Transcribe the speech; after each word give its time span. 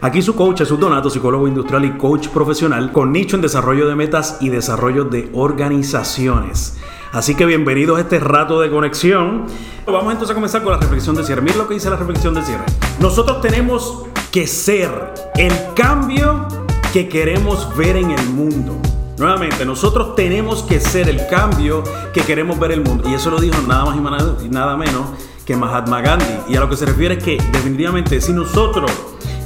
Aquí 0.00 0.22
su 0.22 0.36
coach 0.36 0.60
es 0.60 0.68
Donato, 0.68 1.10
psicólogo 1.10 1.48
industrial 1.48 1.84
y 1.84 1.90
coach 1.98 2.28
profesional 2.28 2.92
con 2.92 3.10
nicho 3.10 3.34
en 3.34 3.42
desarrollo 3.42 3.88
de 3.88 3.96
metas 3.96 4.36
y 4.40 4.48
desarrollo 4.48 5.02
de 5.02 5.28
organizaciones. 5.34 6.78
Así 7.10 7.34
que 7.34 7.44
bienvenidos 7.44 7.98
a 7.98 8.02
este 8.02 8.20
rato 8.20 8.60
de 8.60 8.70
conexión. 8.70 9.46
Vamos 9.86 10.12
entonces 10.12 10.30
a 10.30 10.34
comenzar 10.34 10.62
con 10.62 10.70
la 10.70 10.78
reflexión 10.78 11.16
de 11.16 11.24
cierre. 11.24 11.42
Miren 11.42 11.58
lo 11.58 11.66
que 11.66 11.74
dice 11.74 11.90
la 11.90 11.96
reflexión 11.96 12.32
de 12.32 12.42
cierre. 12.42 12.64
Nosotros 13.00 13.40
tenemos 13.40 14.04
que 14.30 14.46
ser 14.46 15.14
el 15.34 15.52
cambio 15.74 16.46
que 16.92 17.08
queremos 17.08 17.76
ver 17.76 17.96
en 17.96 18.12
el 18.12 18.24
mundo. 18.28 18.80
Nuevamente, 19.18 19.64
nosotros 19.64 20.14
tenemos 20.14 20.62
que 20.62 20.78
ser 20.78 21.08
el 21.08 21.26
cambio 21.26 21.82
que 22.14 22.20
queremos 22.20 22.56
ver 22.60 22.70
en 22.70 22.82
el 22.82 22.88
mundo. 22.88 23.08
Y 23.10 23.14
eso 23.14 23.32
lo 23.32 23.40
dijo 23.40 23.60
nada 23.66 23.84
más 23.84 23.96
y 24.44 24.48
nada 24.48 24.76
menos 24.76 25.08
que 25.44 25.56
Mahatma 25.56 26.02
Gandhi. 26.02 26.52
Y 26.52 26.54
a 26.54 26.60
lo 26.60 26.68
que 26.68 26.76
se 26.76 26.86
refiere 26.86 27.16
es 27.16 27.24
que 27.24 27.38
definitivamente 27.50 28.20
si 28.20 28.32
nosotros 28.32 28.92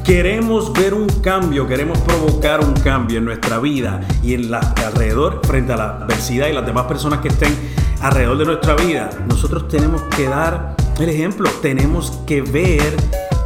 queremos 0.05 0.73
ver 0.73 0.95
un 0.95 1.09
cambio, 1.09 1.67
queremos 1.67 1.99
provocar 1.99 2.61
un 2.61 2.75
cambio 2.75 3.19
en 3.19 3.25
nuestra 3.25 3.59
vida 3.59 4.01
y 4.23 4.35
en 4.35 4.51
la 4.51 4.59
alrededor 4.59 5.41
frente 5.45 5.73
a 5.73 5.77
la 5.77 5.91
adversidad 5.91 6.49
y 6.49 6.53
las 6.53 6.67
demás 6.67 6.87
personas 6.87 7.21
que 7.21 7.29
estén 7.29 7.55
alrededor 8.01 8.39
de 8.39 8.45
nuestra 8.45 8.75
vida, 8.75 9.11
nosotros 9.29 9.69
tenemos 9.69 10.03
que 10.17 10.29
dar 10.29 10.75
el 10.99 11.09
ejemplo, 11.09 11.49
tenemos 11.61 12.21
que 12.27 12.43
ver 12.43 12.97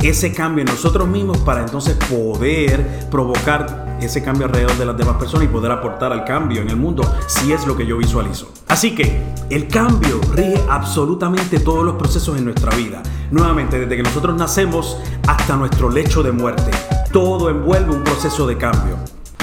ese 0.02 0.32
cambio 0.32 0.62
en 0.62 0.66
nosotros 0.66 1.06
mismos 1.08 1.38
para 1.38 1.60
entonces 1.60 1.96
poder 2.08 3.06
provocar 3.10 3.85
ese 4.00 4.22
cambio 4.22 4.46
alrededor 4.46 4.76
de 4.76 4.86
las 4.86 4.96
demás 4.96 5.16
personas 5.16 5.44
y 5.46 5.48
poder 5.48 5.72
aportar 5.72 6.12
al 6.12 6.24
cambio 6.24 6.62
en 6.62 6.70
el 6.70 6.76
mundo 6.76 7.02
si 7.26 7.52
es 7.52 7.66
lo 7.66 7.76
que 7.76 7.86
yo 7.86 7.96
visualizo. 7.96 8.52
Así 8.68 8.94
que 8.94 9.22
el 9.50 9.68
cambio 9.68 10.20
rige 10.32 10.62
absolutamente 10.68 11.60
todos 11.60 11.84
los 11.84 11.96
procesos 11.96 12.36
en 12.38 12.44
nuestra 12.44 12.74
vida. 12.76 13.02
Nuevamente, 13.30 13.78
desde 13.78 13.96
que 13.96 14.02
nosotros 14.02 14.36
nacemos 14.36 14.98
hasta 15.26 15.56
nuestro 15.56 15.90
lecho 15.90 16.22
de 16.22 16.32
muerte, 16.32 16.70
todo 17.12 17.50
envuelve 17.50 17.94
un 17.94 18.04
proceso 18.04 18.46
de 18.46 18.56
cambio. 18.56 18.96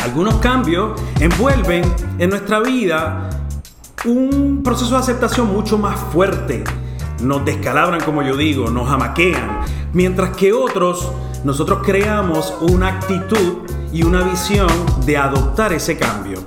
Algunos 0.04 0.36
cambios 0.36 1.00
envuelven 1.20 1.84
en 2.20 2.30
nuestra 2.30 2.60
vida 2.60 3.30
un 4.06 4.62
proceso 4.64 4.92
de 4.92 4.98
aceptación 4.98 5.52
mucho 5.52 5.78
más 5.78 6.00
fuerte. 6.12 6.64
Nos 7.22 7.46
descalabran, 7.46 8.02
como 8.02 8.22
yo 8.22 8.36
digo, 8.36 8.70
nos 8.70 8.92
amaquean, 8.92 9.64
Mientras 9.94 10.36
que 10.36 10.54
otros, 10.54 11.12
nosotros 11.44 11.82
creamos 11.86 12.56
una 12.62 12.88
actitud 12.88 13.60
y 13.94 14.04
una 14.04 14.24
visión 14.24 14.68
de 15.06 15.18
adoptar 15.18 15.72
ese 15.72 15.98
cambio, 15.98 16.40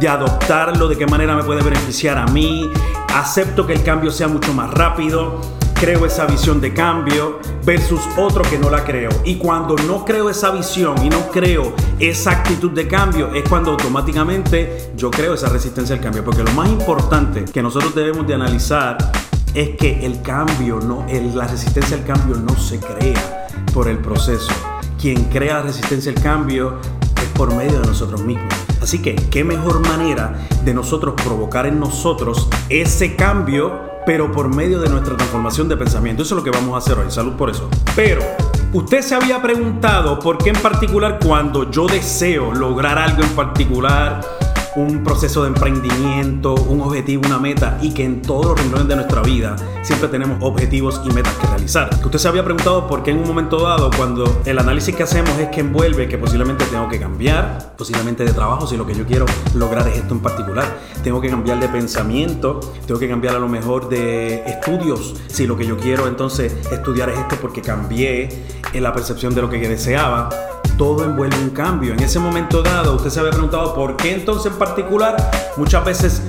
de 0.00 0.08
adoptarlo, 0.08 0.88
de 0.88 0.98
qué 0.98 1.06
manera 1.06 1.36
me 1.36 1.44
puede 1.44 1.62
beneficiar 1.62 2.18
a 2.18 2.26
mí, 2.26 2.68
acepto 3.14 3.66
que 3.66 3.72
el 3.72 3.84
cambio 3.84 4.10
sea 4.10 4.26
mucho 4.26 4.52
más 4.52 4.70
rápido, 4.74 5.40
creo 5.74 6.04
esa 6.04 6.26
visión 6.26 6.60
de 6.60 6.74
cambio 6.74 7.38
versus 7.64 8.00
otro 8.16 8.42
que 8.42 8.58
no 8.58 8.68
la 8.68 8.82
creo. 8.82 9.10
Y 9.24 9.36
cuando 9.36 9.76
no 9.86 10.04
creo 10.04 10.28
esa 10.28 10.50
visión 10.50 10.96
y 11.04 11.08
no 11.08 11.30
creo 11.30 11.72
esa 12.00 12.32
actitud 12.32 12.72
de 12.72 12.88
cambio, 12.88 13.32
es 13.32 13.48
cuando 13.48 13.70
automáticamente 13.70 14.90
yo 14.96 15.10
creo 15.10 15.34
esa 15.34 15.48
resistencia 15.48 15.94
al 15.94 16.02
cambio. 16.02 16.24
Porque 16.24 16.42
lo 16.42 16.50
más 16.52 16.68
importante 16.68 17.44
que 17.44 17.62
nosotros 17.62 17.94
debemos 17.94 18.26
de 18.26 18.34
analizar 18.34 18.98
es 19.54 19.76
que 19.76 20.04
el 20.04 20.20
cambio, 20.20 20.80
no, 20.80 21.06
la 21.34 21.46
resistencia 21.46 21.96
al 21.96 22.04
cambio 22.04 22.36
no 22.36 22.56
se 22.58 22.80
crea 22.80 23.46
por 23.72 23.88
el 23.88 23.98
proceso. 23.98 24.52
Quien 25.00 25.24
crea 25.26 25.62
resistencia 25.62 26.10
al 26.10 26.20
cambio 26.20 26.78
es 27.16 27.28
por 27.34 27.54
medio 27.54 27.80
de 27.80 27.86
nosotros 27.86 28.20
mismos. 28.22 28.52
Así 28.82 29.00
que, 29.00 29.14
¿qué 29.14 29.44
mejor 29.44 29.86
manera 29.86 30.34
de 30.64 30.74
nosotros 30.74 31.14
provocar 31.14 31.66
en 31.66 31.78
nosotros 31.78 32.48
ese 32.68 33.14
cambio, 33.14 33.80
pero 34.04 34.32
por 34.32 34.52
medio 34.52 34.80
de 34.80 34.88
nuestra 34.88 35.16
transformación 35.16 35.68
de 35.68 35.76
pensamiento? 35.76 36.22
Eso 36.22 36.34
es 36.34 36.44
lo 36.44 36.44
que 36.44 36.50
vamos 36.50 36.74
a 36.74 36.78
hacer 36.78 36.98
hoy. 36.98 37.10
Salud 37.12 37.34
por 37.34 37.48
eso. 37.48 37.68
Pero, 37.94 38.22
usted 38.72 39.02
se 39.02 39.14
había 39.14 39.40
preguntado 39.40 40.18
por 40.18 40.38
qué 40.38 40.50
en 40.50 40.60
particular 40.60 41.20
cuando 41.24 41.70
yo 41.70 41.86
deseo 41.86 42.52
lograr 42.52 42.98
algo 42.98 43.22
en 43.22 43.30
particular, 43.30 44.20
un 44.78 45.02
proceso 45.02 45.42
de 45.42 45.48
emprendimiento, 45.48 46.54
un 46.54 46.80
objetivo, 46.82 47.22
una 47.26 47.38
meta 47.38 47.78
y 47.82 47.92
que 47.92 48.04
en 48.04 48.22
todos 48.22 48.46
los 48.46 48.60
renglones 48.60 48.86
de 48.86 48.94
nuestra 48.94 49.22
vida 49.22 49.56
siempre 49.82 50.08
tenemos 50.08 50.38
objetivos 50.40 51.00
y 51.04 51.10
metas 51.10 51.34
que 51.34 51.46
realizar. 51.48 51.90
Usted 52.04 52.18
se 52.18 52.28
había 52.28 52.44
preguntado 52.44 52.86
por 52.86 53.02
qué 53.02 53.10
en 53.10 53.18
un 53.18 53.26
momento 53.26 53.60
dado, 53.60 53.90
cuando 53.96 54.40
el 54.44 54.58
análisis 54.58 54.94
que 54.94 55.02
hacemos 55.02 55.36
es 55.38 55.48
que 55.48 55.60
envuelve 55.60 56.08
que 56.08 56.16
posiblemente 56.16 56.64
tengo 56.66 56.88
que 56.88 57.00
cambiar, 57.00 57.74
posiblemente 57.76 58.24
de 58.24 58.32
trabajo, 58.32 58.66
si 58.68 58.76
lo 58.76 58.86
que 58.86 58.94
yo 58.94 59.04
quiero 59.04 59.26
lograr 59.54 59.88
es 59.88 59.96
esto 59.96 60.14
en 60.14 60.20
particular, 60.20 60.78
tengo 61.02 61.20
que 61.20 61.28
cambiar 61.28 61.58
de 61.58 61.68
pensamiento, 61.68 62.60
tengo 62.86 63.00
que 63.00 63.08
cambiar 63.08 63.34
a 63.34 63.40
lo 63.40 63.48
mejor 63.48 63.88
de 63.88 64.44
estudios, 64.44 65.16
si 65.26 65.46
lo 65.46 65.56
que 65.56 65.66
yo 65.66 65.76
quiero 65.76 66.06
entonces 66.06 66.54
estudiar 66.70 67.10
es 67.10 67.18
esto 67.18 67.36
porque 67.40 67.62
cambié 67.62 68.28
en 68.72 68.82
la 68.82 68.92
percepción 68.92 69.34
de 69.34 69.42
lo 69.42 69.50
que 69.50 69.58
deseaba 69.58 70.28
todo 70.78 71.04
envuelve 71.04 71.36
un 71.36 71.50
cambio. 71.50 71.92
En 71.92 72.00
ese 72.00 72.18
momento 72.20 72.62
dado, 72.62 72.94
usted 72.94 73.10
se 73.10 73.20
había 73.20 73.32
preguntado 73.32 73.74
por 73.74 73.96
qué 73.96 74.14
entonces 74.14 74.52
en 74.52 74.58
particular 74.58 75.16
muchas 75.56 75.84
veces 75.84 76.22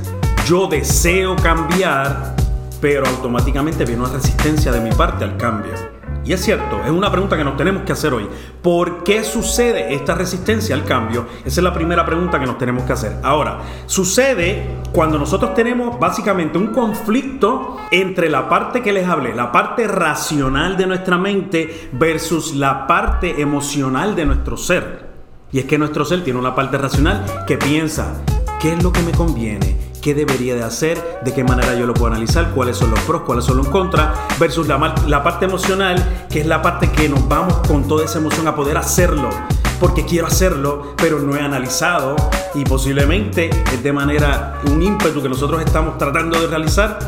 yo 0.45 0.67
deseo 0.67 1.35
cambiar, 1.37 2.35
pero 2.81 3.07
automáticamente 3.07 3.85
viene 3.85 4.01
una 4.01 4.11
resistencia 4.11 4.71
de 4.71 4.81
mi 4.81 4.91
parte 4.91 5.23
al 5.23 5.38
cambio. 5.38 5.98
Y 6.29 6.34
es 6.34 6.41
cierto, 6.41 6.84
es 6.85 6.91
una 6.91 7.12
pregunta 7.12 7.35
que 7.35 7.44
nos 7.44 7.57
tenemos 7.57 7.81
que 7.81 7.91
hacer 7.91 8.13
hoy. 8.13 8.29
¿Por 8.62 9.03
qué 9.03 9.23
sucede 9.23 9.95
esta 9.95 10.13
resistencia 10.13 10.75
al 10.75 10.85
cambio? 10.85 11.25
Esa 11.40 11.59
es 11.59 11.63
la 11.63 11.73
primera 11.73 12.06
pregunta 12.06 12.40
que 12.40 12.45
nos 12.45 12.59
tenemos 12.59 12.84
que 12.84 12.94
hacer. 12.94 13.17
Ahora, 13.23 13.62
sucede 13.88 14.63
cuando 14.94 15.18
nosotros 15.18 15.56
tenemos 15.56 16.00
básicamente 16.00 16.59
un 16.59 16.68
conflicto 16.68 17.78
entre 17.89 18.29
la 18.29 18.47
parte 18.47 18.84
que 18.84 18.94
les 18.94 19.07
hablé, 19.07 19.34
la 19.34 19.51
parte 19.51 19.88
racional 19.88 20.78
de 20.78 20.85
nuestra 20.85 21.18
mente 21.18 21.89
versus 21.94 22.53
la 22.53 22.85
parte 22.85 23.41
emocional 23.41 24.16
de 24.16 24.28
nuestro 24.28 24.56
ser. 24.56 25.09
Y 25.51 25.57
es 25.57 25.66
que 25.66 25.79
nuestro 25.79 26.06
ser 26.06 26.23
tiene 26.23 26.38
una 26.38 26.53
parte 26.53 26.78
racional 26.78 27.25
que 27.47 27.57
piensa, 27.57 28.22
¿qué 28.62 28.73
es 28.73 28.84
lo 28.84 28.94
que 28.94 29.01
me 29.01 29.13
conviene? 29.13 29.88
Qué 30.01 30.13
debería 30.13 30.55
de 30.55 30.63
hacer, 30.63 31.19
de 31.23 31.33
qué 31.33 31.43
manera 31.43 31.75
yo 31.75 31.85
lo 31.85 31.93
puedo 31.93 32.07
analizar, 32.07 32.51
cuáles 32.51 32.77
son 32.77 32.91
los 32.91 32.99
pros, 33.01 33.21
cuáles 33.23 33.45
son 33.45 33.57
los 33.57 33.67
contras, 33.67 34.17
versus 34.39 34.67
la, 34.67 34.95
la 35.07 35.23
parte 35.23 35.45
emocional, 35.45 36.25
que 36.29 36.41
es 36.41 36.45
la 36.45 36.61
parte 36.61 36.89
que 36.91 37.09
nos 37.09 37.27
vamos 37.27 37.55
con 37.67 37.87
toda 37.87 38.05
esa 38.05 38.19
emoción 38.19 38.47
a 38.47 38.55
poder 38.55 38.77
hacerlo, 38.77 39.29
porque 39.79 40.05
quiero 40.05 40.27
hacerlo, 40.27 40.93
pero 40.97 41.19
no 41.19 41.35
he 41.35 41.41
analizado 41.41 42.15
y 42.55 42.63
posiblemente 42.63 43.49
es 43.49 43.83
de 43.83 43.93
manera 43.93 44.59
un 44.65 44.81
ímpetu 44.81 45.21
que 45.21 45.29
nosotros 45.29 45.61
estamos 45.61 45.97
tratando 45.97 46.39
de 46.39 46.47
realizar 46.47 46.99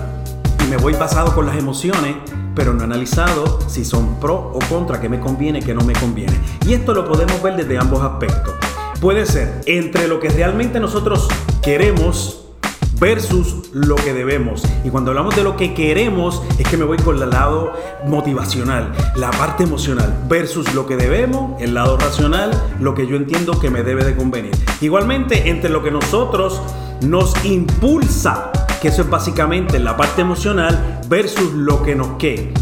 y 0.63 0.69
me 0.69 0.77
voy 0.77 0.93
basado 0.93 1.33
con 1.33 1.45
las 1.45 1.57
emociones, 1.57 2.15
pero 2.55 2.73
no 2.73 2.81
he 2.81 2.83
analizado 2.83 3.59
si 3.67 3.85
son 3.85 4.19
pro 4.19 4.51
o 4.53 4.59
contra, 4.69 4.99
qué 4.99 5.09
me 5.09 5.19
conviene, 5.19 5.61
qué 5.61 5.73
no 5.73 5.83
me 5.83 5.93
conviene. 5.93 6.37
Y 6.65 6.73
esto 6.73 6.93
lo 6.93 7.07
podemos 7.07 7.41
ver 7.41 7.55
desde 7.55 7.77
ambos 7.77 8.01
aspectos. 8.01 8.53
Puede 8.99 9.25
ser 9.25 9.61
entre 9.65 10.07
lo 10.07 10.19
que 10.19 10.29
realmente 10.29 10.79
nosotros 10.79 11.27
queremos 11.61 12.50
versus 13.01 13.71
lo 13.73 13.95
que 13.95 14.13
debemos. 14.13 14.63
Y 14.83 14.91
cuando 14.91 15.09
hablamos 15.09 15.35
de 15.35 15.43
lo 15.43 15.57
que 15.57 15.73
queremos, 15.73 16.43
es 16.59 16.67
que 16.67 16.77
me 16.77 16.85
voy 16.85 16.97
con 16.97 17.21
el 17.21 17.31
lado 17.31 17.73
motivacional, 18.05 18.91
la 19.15 19.31
parte 19.31 19.63
emocional, 19.63 20.15
versus 20.29 20.71
lo 20.75 20.85
que 20.85 20.95
debemos, 20.95 21.59
el 21.59 21.73
lado 21.73 21.97
racional, 21.97 22.51
lo 22.79 22.93
que 22.93 23.07
yo 23.07 23.15
entiendo 23.15 23.59
que 23.59 23.71
me 23.71 23.81
debe 23.81 24.05
de 24.05 24.15
convenir. 24.15 24.51
Igualmente, 24.81 25.49
entre 25.49 25.71
lo 25.71 25.81
que 25.81 25.89
nosotros 25.89 26.61
nos 27.01 27.33
impulsa, 27.43 28.51
que 28.79 28.89
eso 28.89 29.01
es 29.01 29.09
básicamente 29.09 29.79
la 29.79 29.97
parte 29.97 30.21
emocional, 30.21 31.01
versus 31.09 31.53
lo 31.53 31.81
que 31.81 31.95
nos 31.95 32.17
que 32.19 32.53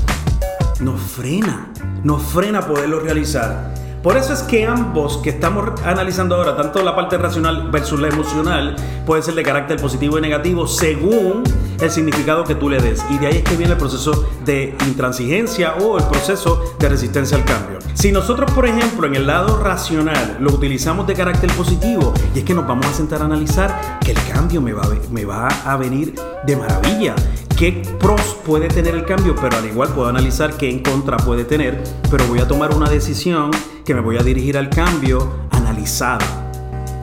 nos 0.79 1.01
frena, 1.01 1.69
nos 2.03 2.23
frena 2.23 2.61
poderlo 2.61 3.01
realizar. 3.01 3.78
Por 4.01 4.15
eso 4.15 4.31
es 4.31 4.43
que 4.43 4.65
ambos 4.65 5.17
que 5.17 5.29
estamos 5.29 5.71
analizando 5.83 6.35
ahora, 6.35 6.55
tanto 6.55 6.81
la 6.83 6.95
parte 6.95 7.17
racional 7.17 7.69
versus 7.69 7.99
la 7.99 8.07
emocional, 8.07 8.77
puede 9.05 9.21
ser 9.21 9.35
de 9.35 9.43
carácter 9.43 9.81
positivo 9.81 10.17
y 10.17 10.21
negativo 10.21 10.67
según 10.67 11.43
el 11.81 11.91
significado 11.91 12.45
que 12.45 12.55
tú 12.55 12.69
le 12.69 12.79
des. 12.79 13.03
Y 13.09 13.17
de 13.17 13.27
ahí 13.27 13.37
es 13.37 13.43
que 13.43 13.57
viene 13.57 13.73
el 13.73 13.77
proceso 13.77 14.29
de 14.45 14.73
intransigencia 14.87 15.75
o 15.81 15.97
el 15.97 16.05
proceso 16.05 16.75
de 16.79 16.87
resistencia 16.87 17.35
al 17.35 17.43
cambio. 17.43 17.79
Si 17.93 18.13
nosotros, 18.13 18.49
por 18.51 18.65
ejemplo, 18.65 19.05
en 19.05 19.15
el 19.15 19.27
lado 19.27 19.61
racional 19.61 20.37
lo 20.39 20.51
utilizamos 20.51 21.05
de 21.05 21.13
carácter 21.13 21.51
positivo, 21.51 22.13
y 22.33 22.39
es 22.39 22.45
que 22.45 22.53
nos 22.53 22.65
vamos 22.65 22.85
a 22.85 22.93
sentar 22.93 23.21
a 23.21 23.25
analizar 23.25 23.99
que 23.99 24.11
el 24.11 24.17
cambio 24.31 24.61
me 24.61 24.71
va, 24.71 24.83
me 25.11 25.25
va 25.25 25.49
a 25.65 25.75
venir 25.75 26.15
de 26.45 26.55
maravilla 26.55 27.15
qué 27.59 27.73
pros 27.99 28.37
puede 28.45 28.69
tener 28.69 28.95
el 28.95 29.03
cambio, 29.03 29.35
pero 29.35 29.57
al 29.57 29.65
igual 29.65 29.89
puedo 29.89 30.07
analizar 30.07 30.55
qué 30.55 30.69
en 30.69 30.79
contra 30.79 31.17
puede 31.17 31.43
tener, 31.43 31.83
pero 32.09 32.25
voy 32.25 32.39
a 32.39 32.47
tomar 32.47 32.73
una 32.73 32.89
decisión 32.89 33.51
que 33.83 33.93
me 33.93 33.99
voy 33.99 34.15
a 34.15 34.23
dirigir 34.23 34.57
al 34.57 34.69
cambio 34.69 35.29
analizado. 35.51 36.25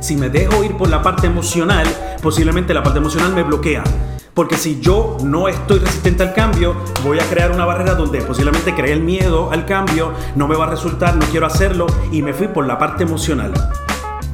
Si 0.00 0.16
me 0.16 0.30
dejo 0.30 0.64
ir 0.64 0.74
por 0.78 0.88
la 0.88 1.02
parte 1.02 1.26
emocional, 1.26 1.86
posiblemente 2.22 2.72
la 2.72 2.82
parte 2.82 3.00
emocional 3.00 3.34
me 3.34 3.42
bloquea. 3.42 3.84
Porque 4.32 4.56
si 4.56 4.80
yo 4.80 5.18
no 5.22 5.46
estoy 5.48 5.78
resistente 5.78 6.22
al 6.22 6.32
cambio, 6.32 6.74
voy 7.04 7.18
a 7.18 7.28
crear 7.28 7.50
una 7.50 7.66
barrera 7.66 7.94
donde 7.94 8.22
posiblemente 8.22 8.74
creé 8.74 8.94
el 8.94 9.02
miedo 9.02 9.50
al 9.52 9.66
cambio, 9.66 10.14
no 10.36 10.48
me 10.48 10.56
va 10.56 10.64
a 10.64 10.70
resultar, 10.70 11.16
no 11.16 11.26
quiero 11.26 11.44
hacerlo 11.44 11.86
y 12.12 12.22
me 12.22 12.32
fui 12.32 12.48
por 12.48 12.66
la 12.66 12.78
parte 12.78 13.02
emocional. 13.02 13.52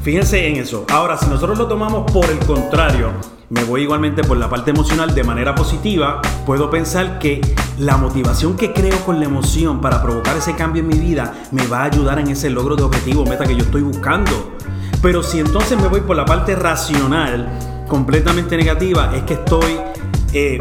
Fíjense 0.03 0.49
en 0.49 0.57
eso. 0.57 0.85
Ahora, 0.91 1.17
si 1.17 1.27
nosotros 1.27 1.57
lo 1.57 1.69
tomamos 1.69 2.11
por 2.11 2.29
el 2.29 2.41
contrario, 2.41 3.13
me 3.51 3.63
voy 3.63 3.83
igualmente 3.83 4.25
por 4.25 4.37
la 4.37 4.51
parte 4.51 4.73
emocional 4.73 5.15
de 5.15 5.23
manera 5.23 5.55
positiva, 5.55 6.21
puedo 6.45 6.71
pensar 6.71 7.21
que 7.21 7.41
la 7.79 7.97
motivación 7.97 8.57
que 8.57 8.73
creo 8.73 8.99
con 9.05 9.21
la 9.21 9.27
emoción 9.27 9.81
para 9.81 10.03
provocar 10.03 10.37
ese 10.37 10.57
cambio 10.57 10.83
en 10.83 10.89
mi 10.89 10.99
vida 10.99 11.35
me 11.53 11.65
va 11.69 11.83
a 11.83 11.85
ayudar 11.85 12.19
en 12.19 12.27
ese 12.27 12.51
logro 12.51 12.75
de 12.75 12.83
objetivo, 12.83 13.25
meta 13.25 13.45
que 13.45 13.55
yo 13.55 13.63
estoy 13.63 13.83
buscando. 13.83 14.57
Pero 15.01 15.23
si 15.23 15.39
entonces 15.39 15.81
me 15.81 15.87
voy 15.87 16.01
por 16.01 16.17
la 16.17 16.25
parte 16.25 16.57
racional, 16.57 17.85
completamente 17.87 18.57
negativa, 18.57 19.15
es 19.15 19.23
que 19.23 19.35
estoy 19.35 19.79
eh, 20.33 20.59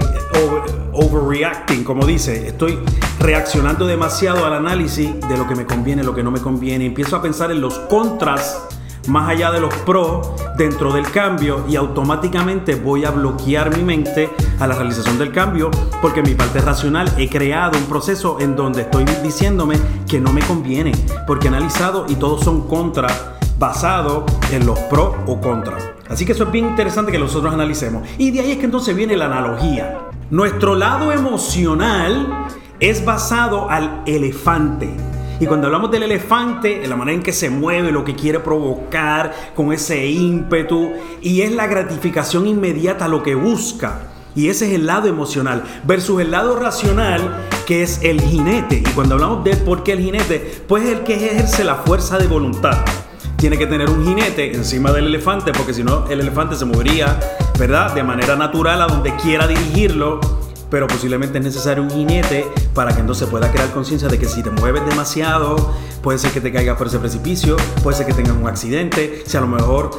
overreacting, 0.94 1.84
como 1.84 2.06
dice, 2.06 2.50
estoy 2.50 2.78
reaccionando 3.20 3.88
demasiado 3.88 4.46
al 4.46 4.54
análisis 4.54 5.20
de 5.28 5.36
lo 5.36 5.48
que 5.48 5.56
me 5.56 5.66
conviene, 5.66 6.04
lo 6.04 6.14
que 6.14 6.22
no 6.22 6.30
me 6.30 6.42
conviene. 6.42 6.86
Empiezo 6.86 7.16
a 7.16 7.24
pensar 7.24 7.50
en 7.50 7.60
los 7.60 7.80
contras 7.80 8.68
más 9.08 9.30
allá 9.30 9.52
de 9.52 9.60
los 9.60 9.74
pros 9.74 10.30
dentro 10.58 10.94
del 10.94 11.10
cambio 11.10 11.66
y 11.68 11.76
automáticamente 11.76 12.76
voy 12.76 13.06
a 13.06 13.12
bloquear 13.12 13.76
mi 13.76 13.84
mente 13.84 14.30
a 14.60 14.68
la 14.68 14.76
realización 14.76 15.18
del 15.18 15.32
cambio 15.32 15.72
porque 16.02 16.22
mi 16.22 16.36
parte 16.36 16.60
racional 16.60 17.12
he 17.18 17.30
creado 17.30 17.78
un 17.78 17.86
proceso 17.86 18.40
en 18.40 18.56
donde 18.56 18.84
estoy 18.84 19.06
diciéndome 19.24 19.76
que 20.08 20.20
no 20.20 20.32
me 20.32 20.42
conviene 20.42 20.92
porque 21.26 21.48
he 21.48 21.50
analizado 21.50 22.06
y 22.08 22.16
todos 22.16 22.44
son 22.44 22.68
contra 22.68 23.38
basado 23.58 24.26
en 24.52 24.66
los 24.66 24.78
pros 24.80 25.16
o 25.28 25.40
contra. 25.40 25.78
Así 26.10 26.26
que 26.26 26.32
eso 26.32 26.46
es 26.46 26.52
bien 26.52 26.66
interesante 26.66 27.12
que 27.12 27.20
nosotros 27.20 27.54
analicemos. 27.54 28.08
Y 28.18 28.32
de 28.32 28.40
ahí 28.42 28.52
es 28.52 28.58
que 28.58 28.66
entonces 28.66 28.96
viene 28.96 29.16
la 29.16 29.26
analogía. 29.26 30.00
Nuestro 30.32 30.76
lado 30.76 31.12
emocional 31.12 32.48
es 32.80 33.06
basado 33.06 33.70
al 33.70 34.02
elefante. 34.08 34.90
Y 35.42 35.48
cuando 35.48 35.66
hablamos 35.66 35.90
del 35.90 36.04
elefante, 36.04 36.86
la 36.86 36.96
manera 36.96 37.16
en 37.16 37.24
que 37.24 37.34
se 37.34 37.50
mueve, 37.50 37.92
lo 37.92 38.06
que 38.06 38.14
quiere 38.14 38.40
provocar 38.40 39.34
con 39.56 39.74
ese 39.74 40.06
ímpetu, 40.06 40.92
y 41.20 41.42
es 41.42 41.52
la 41.52 41.66
gratificación 41.66 42.46
inmediata 42.46 43.08
lo 43.08 43.24
que 43.24 43.34
busca. 43.34 44.02
Y 44.36 44.50
ese 44.50 44.68
es 44.68 44.74
el 44.74 44.86
lado 44.86 45.08
emocional, 45.08 45.64
versus 45.84 46.22
el 46.22 46.30
lado 46.30 46.60
racional, 46.60 47.48
que 47.66 47.82
es 47.82 48.04
el 48.04 48.22
jinete. 48.22 48.84
Y 48.86 48.92
cuando 48.94 49.16
hablamos 49.16 49.44
de 49.44 49.56
por 49.56 49.82
qué 49.82 49.94
el 49.94 50.02
jinete, 50.02 50.64
pues 50.68 50.84
es 50.84 51.00
el 51.00 51.04
que 51.04 51.16
ejerce 51.16 51.64
la 51.64 51.74
fuerza 51.74 52.20
de 52.20 52.28
voluntad. 52.28 52.78
Tiene 53.38 53.58
que 53.58 53.66
tener 53.66 53.90
un 53.90 54.06
jinete 54.06 54.56
encima 54.56 54.92
del 54.92 55.08
elefante, 55.08 55.54
porque 55.54 55.74
si 55.74 55.84
no, 55.84 56.06
el 56.08 56.20
elefante 56.20 56.56
se 56.56 56.66
movería, 56.66 57.20
¿verdad? 57.58 57.96
De 57.96 58.04
manera 58.04 58.36
natural 58.36 58.80
a 58.80 58.86
donde 58.86 59.16
quiera 59.16 59.48
dirigirlo 59.48 60.20
pero 60.72 60.88
posiblemente 60.88 61.38
es 61.38 61.44
necesario 61.44 61.84
un 61.84 61.92
jinete 61.92 62.48
para 62.74 62.96
que 62.96 63.02
entonces 63.02 63.28
pueda 63.30 63.52
crear 63.52 63.70
conciencia 63.72 64.08
de 64.08 64.18
que 64.18 64.26
si 64.26 64.42
te 64.42 64.50
mueves 64.50 64.84
demasiado, 64.86 65.74
puede 66.02 66.18
ser 66.18 66.32
que 66.32 66.42
te 66.42 66.52
caigas 66.52 66.78
por 66.78 66.88
ese 66.88 66.98
precipicio, 66.98 67.58
puede 67.84 67.98
ser 67.98 68.08
que 68.08 68.14
tengas 68.14 68.36
un 68.36 68.48
accidente, 68.48 69.22
si 69.28 69.38
a 69.38 69.42
lo 69.42 69.48
mejor 69.48 69.92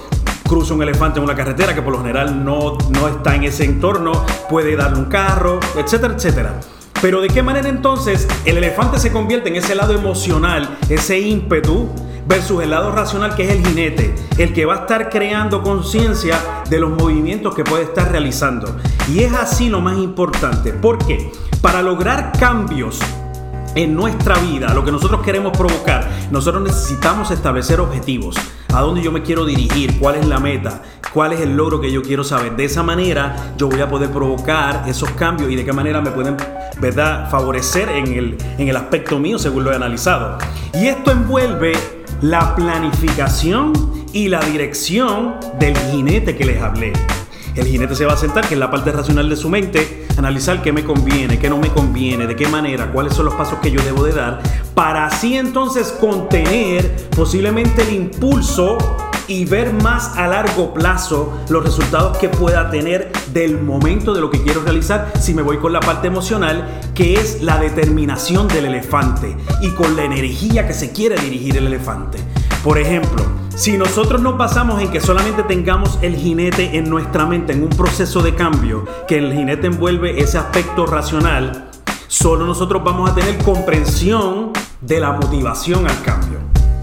cruza 0.49 0.75
un 0.75 0.83
elefante 0.83 1.19
en 1.19 1.25
una 1.25 1.37
carretera 1.37 1.75
que 1.75 1.83
por 1.83 1.93
lo 1.93 1.99
general 1.99 2.45
no, 2.45 2.79
no 2.91 3.09
está 3.09 3.37
en 3.37 3.45
ese 3.45 3.65
entorno, 3.65 4.25
puede 4.49 4.75
darle 4.75 4.99
un 4.99 5.05
carro, 5.05 5.61
etcétera, 5.77 6.15
etcétera. 6.15 6.61
Pero 7.03 7.21
de 7.21 7.29
qué 7.29 7.43
manera 7.43 7.69
entonces 7.69 8.27
el 8.45 8.57
elefante 8.57 8.99
se 8.99 9.13
convierte 9.13 9.51
en 9.51 9.57
ese 9.57 9.75
lado 9.75 9.93
emocional, 9.93 10.79
ese 10.89 11.19
ímpetu, 11.19 11.91
versus 12.27 12.63
el 12.63 12.71
lado 12.71 12.93
racional 12.93 13.35
que 13.35 13.45
es 13.45 13.51
el 13.51 13.67
jinete, 13.67 14.15
el 14.39 14.53
que 14.53 14.65
va 14.65 14.75
a 14.75 14.79
estar 14.81 15.11
creando 15.11 15.63
conciencia 15.63 16.39
de 16.69 16.79
los 16.79 16.91
movimientos 16.91 17.55
que 17.55 17.65
puede 17.65 17.85
estar 17.85 18.11
realizando. 18.11 18.77
Y 19.13 19.21
es 19.21 19.33
así 19.33 19.69
lo 19.69 19.81
más 19.81 19.99
importante, 19.99 20.73
porque 20.73 21.33
para 21.61 21.83
lograr 21.83 22.33
cambios 22.39 23.01
en 23.75 23.95
nuestra 23.95 24.39
vida, 24.39 24.73
lo 24.75 24.85
que 24.85 24.93
nosotros 24.93 25.23
queremos 25.23 25.57
provocar, 25.57 26.09
nosotros 26.31 26.63
necesitamos 26.63 27.31
establecer 27.31 27.81
objetivos. 27.81 28.37
¿A 28.75 28.81
dónde 28.81 29.03
yo 29.03 29.13
me 29.13 29.23
quiero 29.23 29.45
dirigir? 29.45 29.99
¿Cuál 29.99 30.17
es 30.17 30.27
la 30.27 30.39
meta? 30.39 30.83
¿Cuál 31.13 31.35
es 31.35 31.41
el 31.41 31.57
logro 31.57 31.81
que 31.81 31.93
yo 31.93 32.03
quiero 32.03 32.25
saber? 32.25 32.57
De 32.57 32.65
esa 32.65 32.83
manera 32.83 33.53
yo 33.59 33.69
voy 33.69 33.81
a 33.81 33.89
poder 33.89 34.11
provocar 34.11 34.85
esos 34.87 35.11
cambios 35.11 35.51
y 35.51 35.57
de 35.57 35.65
qué 35.65 35.73
manera 35.73 36.01
me 36.01 36.11
pueden 36.11 36.37
¿verdad? 36.81 37.31
favorecer 37.31 37.91
en 37.91 38.07
el, 38.15 38.39
en 38.57 38.69
el 38.69 38.77
aspecto 38.77 39.19
mío 39.19 39.39
según 39.39 39.65
lo 39.65 39.73
he 39.73 39.77
analizado. 39.77 40.39
Y 40.73 40.87
esto 40.87 41.11
envuelve 41.11 42.02
la 42.23 42.55
planificación 42.55 43.73
y 44.13 44.29
la 44.29 44.41
dirección 44.41 45.35
del 45.59 45.77
jinete 45.77 46.37
que 46.37 46.45
les 46.45 46.63
hablé. 46.63 46.93
El 47.57 47.67
jinete 47.67 47.97
se 47.97 48.07
va 48.07 48.15
a 48.15 48.17
sentar, 48.17 48.47
que 48.47 48.55
es 48.55 48.61
la 48.61 48.71
parte 48.71 48.93
racional 48.93 49.29
de 49.29 49.37
su 49.37 49.49
mente, 49.49 50.07
analizar 50.17 50.63
qué 50.63 50.73
me 50.73 50.85
conviene, 50.85 51.39
qué 51.39 51.51
no 51.51 51.59
me 51.59 51.69
conviene, 51.69 52.29
de 52.29 52.37
qué 52.37 52.47
manera, 52.47 52.93
cuáles 52.93 53.15
son 53.15 53.27
los 53.27 53.35
pasos 53.35 53.59
que 53.59 53.73
yo 53.73 53.83
debo 53.83 54.05
de 54.05 54.13
dar, 54.13 54.41
para 54.75 55.07
así 55.07 55.37
entonces 55.37 55.89
contener 56.01 57.09
posiblemente 57.15 57.83
el 57.83 57.93
impulso 57.93 58.79
y 59.27 59.45
ver 59.45 59.73
más 59.73 60.17
a 60.17 60.29
largo 60.29 60.73
plazo 60.73 61.41
los 61.49 61.65
resultados 61.65 62.19
que 62.19 62.29
pueda 62.29 62.71
tener 62.71 63.11
del 63.33 63.61
momento 63.61 64.13
de 64.13 64.21
lo 64.21 64.31
que 64.31 64.43
quiero 64.43 64.63
realizar 64.63 65.13
si 65.19 65.35
me 65.35 65.43
voy 65.43 65.59
con 65.59 65.73
la 65.73 65.81
parte 65.81 66.07
emocional, 66.07 66.81
que 66.95 67.15
es 67.15 67.43
la 67.43 67.59
determinación 67.59 68.49
del 68.49 68.67
elefante 68.67 69.37
y 69.61 69.71
con 69.71 69.97
la 69.97 70.05
energía 70.05 70.67
que 70.67 70.75
se 70.75 70.93
quiere 70.93 71.21
dirigir 71.21 71.57
el 71.57 71.67
elefante. 71.67 72.19
Por 72.63 72.79
ejemplo, 72.79 73.25
si 73.55 73.77
nosotros 73.77 74.23
nos 74.23 74.39
basamos 74.39 74.81
en 74.81 74.91
que 74.91 75.01
solamente 75.01 75.43
tengamos 75.43 75.99
el 76.03 76.17
jinete 76.17 76.77
en 76.77 76.89
nuestra 76.89 77.27
mente, 77.27 77.53
en 77.53 77.63
un 77.63 77.71
proceso 77.71 78.23
de 78.23 78.35
cambio, 78.35 78.85
que 79.09 79.19
el 79.19 79.33
jinete 79.33 79.67
envuelve 79.67 80.21
ese 80.21 80.39
aspecto 80.39 80.87
racional, 80.87 81.71
solo 82.07 82.47
nosotros 82.47 82.83
vamos 82.85 83.11
a 83.11 83.15
tener 83.15 83.39
comprensión 83.39 84.53
de 84.81 85.01
la 85.01 85.13
motivación 85.13 85.89
al 85.89 86.03
cambio. 86.03 86.39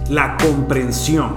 La 0.09 0.37
comprensión. 0.37 1.35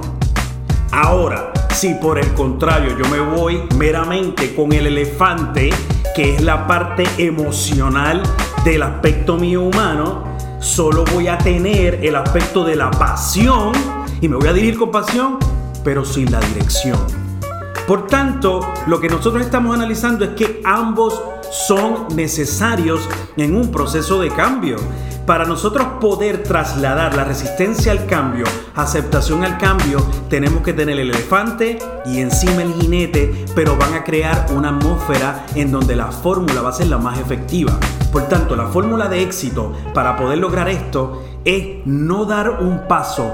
Ahora, 0.90 1.51
si 1.72 1.94
por 1.94 2.18
el 2.18 2.32
contrario 2.34 2.96
yo 2.96 3.08
me 3.08 3.18
voy 3.18 3.62
meramente 3.76 4.54
con 4.54 4.72
el 4.72 4.86
elefante, 4.86 5.70
que 6.14 6.34
es 6.34 6.42
la 6.42 6.66
parte 6.66 7.04
emocional 7.18 8.22
del 8.64 8.82
aspecto 8.82 9.36
mío 9.36 9.62
humano, 9.62 10.24
solo 10.60 11.04
voy 11.12 11.28
a 11.28 11.38
tener 11.38 12.04
el 12.04 12.14
aspecto 12.16 12.64
de 12.64 12.76
la 12.76 12.90
pasión 12.90 13.72
y 14.20 14.28
me 14.28 14.36
voy 14.36 14.48
a 14.48 14.52
dirigir 14.52 14.78
con 14.78 14.90
pasión, 14.90 15.38
pero 15.82 16.04
sin 16.04 16.30
la 16.30 16.40
dirección. 16.40 16.98
Por 17.86 18.06
tanto, 18.06 18.60
lo 18.86 19.00
que 19.00 19.08
nosotros 19.08 19.44
estamos 19.44 19.74
analizando 19.74 20.24
es 20.24 20.30
que 20.30 20.60
ambos 20.64 21.20
son 21.50 22.06
necesarios 22.14 23.08
en 23.36 23.56
un 23.56 23.70
proceso 23.70 24.20
de 24.20 24.30
cambio. 24.30 24.76
Para 25.32 25.46
nosotros 25.46 25.86
poder 25.98 26.42
trasladar 26.42 27.14
la 27.14 27.24
resistencia 27.24 27.90
al 27.90 28.04
cambio, 28.04 28.44
aceptación 28.74 29.44
al 29.44 29.56
cambio, 29.56 30.06
tenemos 30.28 30.62
que 30.62 30.74
tener 30.74 31.00
el 31.00 31.08
elefante 31.08 31.78
y 32.04 32.18
encima 32.18 32.60
el 32.60 32.74
jinete, 32.74 33.46
pero 33.54 33.78
van 33.78 33.94
a 33.94 34.04
crear 34.04 34.48
una 34.54 34.68
atmósfera 34.68 35.46
en 35.54 35.72
donde 35.72 35.96
la 35.96 36.12
fórmula 36.12 36.60
va 36.60 36.68
a 36.68 36.74
ser 36.74 36.88
la 36.88 36.98
más 36.98 37.18
efectiva. 37.18 37.72
Por 38.12 38.24
tanto, 38.28 38.56
la 38.56 38.66
fórmula 38.66 39.08
de 39.08 39.22
éxito 39.22 39.72
para 39.94 40.18
poder 40.18 40.36
lograr 40.36 40.68
esto 40.68 41.22
es 41.46 41.78
no 41.86 42.26
dar 42.26 42.60
un 42.60 42.86
paso. 42.86 43.32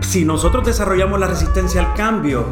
Si 0.00 0.26
nosotros 0.26 0.66
desarrollamos 0.66 1.18
la 1.18 1.26
resistencia 1.26 1.80
al 1.80 1.94
cambio, 1.94 2.44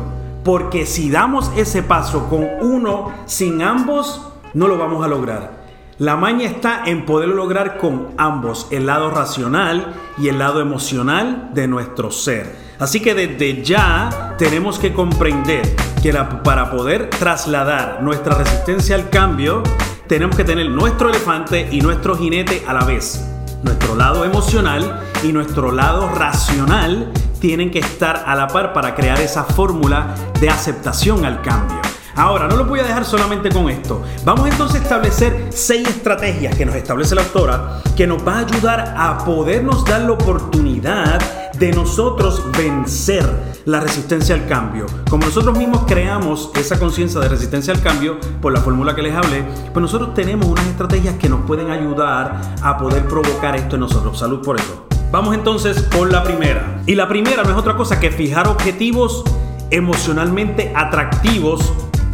porque 0.44 0.86
si 0.86 1.10
damos 1.10 1.52
ese 1.58 1.82
paso 1.82 2.26
con 2.30 2.46
uno 2.62 3.12
sin 3.26 3.60
ambos, 3.60 4.22
no 4.54 4.66
lo 4.66 4.78
vamos 4.78 5.04
a 5.04 5.08
lograr. 5.08 5.57
La 5.98 6.16
maña 6.16 6.46
está 6.46 6.84
en 6.86 7.04
poder 7.04 7.30
lograr 7.30 7.76
con 7.76 8.10
ambos, 8.18 8.68
el 8.70 8.86
lado 8.86 9.10
racional 9.10 9.94
y 10.16 10.28
el 10.28 10.38
lado 10.38 10.60
emocional 10.60 11.50
de 11.54 11.66
nuestro 11.66 12.12
ser. 12.12 12.54
Así 12.78 13.00
que 13.00 13.14
desde 13.14 13.64
ya 13.64 14.36
tenemos 14.38 14.78
que 14.78 14.92
comprender 14.92 15.74
que 16.00 16.12
para 16.44 16.70
poder 16.70 17.10
trasladar 17.10 18.00
nuestra 18.00 18.36
resistencia 18.36 18.94
al 18.94 19.10
cambio, 19.10 19.64
tenemos 20.06 20.36
que 20.36 20.44
tener 20.44 20.70
nuestro 20.70 21.10
elefante 21.10 21.68
y 21.72 21.80
nuestro 21.80 22.16
jinete 22.16 22.62
a 22.68 22.74
la 22.74 22.84
vez. 22.84 23.28
Nuestro 23.64 23.96
lado 23.96 24.24
emocional 24.24 25.00
y 25.24 25.32
nuestro 25.32 25.72
lado 25.72 26.08
racional 26.10 27.10
tienen 27.40 27.72
que 27.72 27.80
estar 27.80 28.22
a 28.24 28.36
la 28.36 28.46
par 28.46 28.72
para 28.72 28.94
crear 28.94 29.20
esa 29.20 29.42
fórmula 29.42 30.14
de 30.40 30.48
aceptación 30.48 31.24
al 31.24 31.42
cambio. 31.42 31.87
Ahora, 32.18 32.48
no 32.48 32.56
lo 32.56 32.64
voy 32.64 32.80
a 32.80 32.82
dejar 32.82 33.04
solamente 33.04 33.48
con 33.48 33.70
esto. 33.70 34.02
Vamos 34.24 34.48
entonces 34.48 34.80
a 34.80 34.82
establecer 34.82 35.46
seis 35.50 35.88
estrategias 35.88 36.56
que 36.56 36.66
nos 36.66 36.74
establece 36.74 37.14
la 37.14 37.22
autora 37.22 37.80
que 37.96 38.08
nos 38.08 38.26
va 38.26 38.38
a 38.38 38.40
ayudar 38.40 38.94
a 38.98 39.18
podernos 39.18 39.84
dar 39.84 40.00
la 40.00 40.12
oportunidad 40.12 41.20
de 41.52 41.70
nosotros 41.70 42.42
vencer 42.58 43.24
la 43.66 43.78
resistencia 43.78 44.34
al 44.34 44.48
cambio. 44.48 44.86
Como 45.08 45.26
nosotros 45.26 45.56
mismos 45.56 45.84
creamos 45.86 46.50
esa 46.56 46.76
conciencia 46.80 47.20
de 47.20 47.28
resistencia 47.28 47.72
al 47.72 47.80
cambio 47.80 48.18
por 48.42 48.52
la 48.52 48.60
fórmula 48.62 48.96
que 48.96 49.02
les 49.02 49.14
hablé, 49.14 49.44
pues 49.72 49.80
nosotros 49.80 50.12
tenemos 50.14 50.46
unas 50.46 50.66
estrategias 50.66 51.14
que 51.18 51.28
nos 51.28 51.46
pueden 51.46 51.70
ayudar 51.70 52.40
a 52.60 52.78
poder 52.78 53.06
provocar 53.06 53.54
esto 53.54 53.76
en 53.76 53.80
nosotros. 53.82 54.18
Salud 54.18 54.42
por 54.42 54.58
eso. 54.58 54.88
Vamos 55.12 55.36
entonces 55.36 55.82
con 55.96 56.10
la 56.10 56.24
primera. 56.24 56.82
Y 56.84 56.96
la 56.96 57.06
primera 57.06 57.44
no 57.44 57.50
es 57.50 57.56
otra 57.56 57.76
cosa 57.76 58.00
que 58.00 58.10
fijar 58.10 58.48
objetivos 58.48 59.22
emocionalmente 59.70 60.72
atractivos 60.74 61.72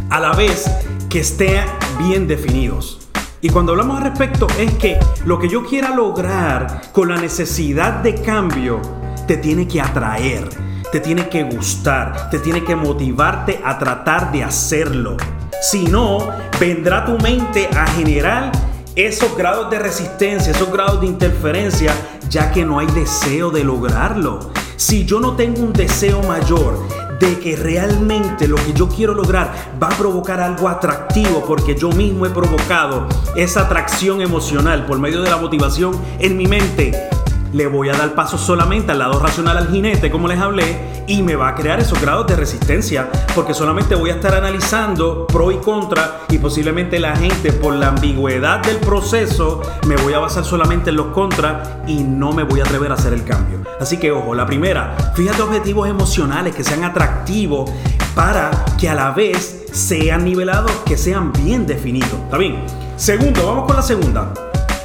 a 0.09 0.19
la 0.19 0.33
vez 0.33 0.65
que 1.09 1.19
estén 1.19 1.65
bien 1.99 2.27
definidos. 2.27 3.07
Y 3.41 3.49
cuando 3.49 3.73
hablamos 3.73 3.97
al 3.97 4.03
respecto 4.03 4.47
es 4.59 4.73
que 4.75 4.99
lo 5.25 5.39
que 5.39 5.49
yo 5.49 5.65
quiera 5.65 5.95
lograr 5.95 6.91
con 6.91 7.09
la 7.09 7.17
necesidad 7.17 8.01
de 8.01 8.15
cambio 8.15 8.81
te 9.27 9.37
tiene 9.37 9.67
que 9.67 9.81
atraer 9.81 10.49
te 10.95 11.01
tiene 11.01 11.27
que 11.27 11.43
gustar, 11.43 12.29
te 12.29 12.39
tiene 12.39 12.63
que 12.63 12.73
motivarte 12.73 13.59
a 13.65 13.77
tratar 13.77 14.31
de 14.31 14.45
hacerlo. 14.45 15.17
Si 15.61 15.83
no, 15.83 16.19
vendrá 16.57 17.03
tu 17.03 17.17
mente 17.17 17.67
a 17.75 17.85
generar 17.87 18.49
esos 18.95 19.35
grados 19.35 19.69
de 19.69 19.79
resistencia, 19.79 20.53
esos 20.53 20.71
grados 20.71 21.01
de 21.01 21.07
interferencia, 21.07 21.93
ya 22.29 22.49
que 22.53 22.63
no 22.63 22.79
hay 22.79 22.87
deseo 22.87 23.49
de 23.49 23.65
lograrlo. 23.65 24.51
Si 24.77 25.05
yo 25.05 25.19
no 25.19 25.35
tengo 25.35 25.63
un 25.63 25.73
deseo 25.73 26.21
mayor 26.23 26.79
de 27.19 27.39
que 27.39 27.55
realmente 27.55 28.47
lo 28.47 28.57
que 28.57 28.73
yo 28.73 28.87
quiero 28.87 29.13
lograr 29.13 29.53
va 29.81 29.87
a 29.87 29.97
provocar 29.97 30.39
algo 30.39 30.67
atractivo 30.67 31.43
porque 31.45 31.75
yo 31.75 31.89
mismo 31.91 32.25
he 32.25 32.29
provocado 32.29 33.07
esa 33.35 33.61
atracción 33.61 34.21
emocional 34.21 34.85
por 34.85 34.99
medio 34.99 35.21
de 35.21 35.29
la 35.29 35.37
motivación 35.37 35.99
en 36.19 36.37
mi 36.37 36.47
mente, 36.47 37.09
le 37.55 37.67
voy 37.67 37.87
a 37.87 37.93
dar 37.93 38.15
paso 38.15 38.37
solamente 38.37 38.91
al 38.91 38.99
lado 38.99 39.17
racional 39.19 39.57
al 39.57 39.69
jinete, 39.69 40.11
como 40.11 40.27
les 40.27 40.39
hablé, 40.39 40.77
y 41.07 41.21
me 41.21 41.35
va 41.35 41.49
a 41.49 41.55
crear 41.55 41.79
esos 41.79 42.01
grados 42.01 42.27
de 42.27 42.35
resistencia, 42.35 43.09
porque 43.33 43.53
solamente 43.53 43.95
voy 43.95 44.09
a 44.09 44.15
estar 44.15 44.35
analizando 44.35 45.25
pro 45.25 45.51
y 45.51 45.57
contra, 45.57 46.21
y 46.29 46.37
posiblemente 46.37 46.99
la 46.99 47.15
gente, 47.15 47.53
por 47.53 47.73
la 47.75 47.87
ambigüedad 47.89 48.61
del 48.61 48.77
proceso, 48.77 49.61
me 49.87 49.95
voy 49.95 50.13
a 50.13 50.19
basar 50.19 50.43
solamente 50.43 50.89
en 50.89 50.97
los 50.97 51.07
contras 51.07 51.69
y 51.87 52.03
no 52.03 52.33
me 52.33 52.43
voy 52.43 52.59
a 52.59 52.63
atrever 52.63 52.91
a 52.91 52.95
hacer 52.95 53.13
el 53.13 53.23
cambio. 53.23 53.64
Así 53.79 53.97
que 53.97 54.11
ojo, 54.11 54.33
la 54.33 54.45
primera, 54.45 54.95
fíjate 55.15 55.41
objetivos 55.41 55.89
emocionales 55.89 56.55
que 56.55 56.63
sean 56.63 56.83
atractivos 56.83 57.69
para 58.15 58.51
que 58.79 58.87
a 58.87 58.95
la 58.95 59.11
vez 59.11 59.65
sean 59.73 60.23
nivelados, 60.23 60.71
que 60.85 60.97
sean 60.97 61.33
bien 61.33 61.67
definidos. 61.67 62.13
¿Está 62.23 62.37
bien? 62.37 62.63
Segundo, 62.95 63.45
vamos 63.45 63.65
con 63.65 63.75
la 63.75 63.81
segunda. 63.81 64.33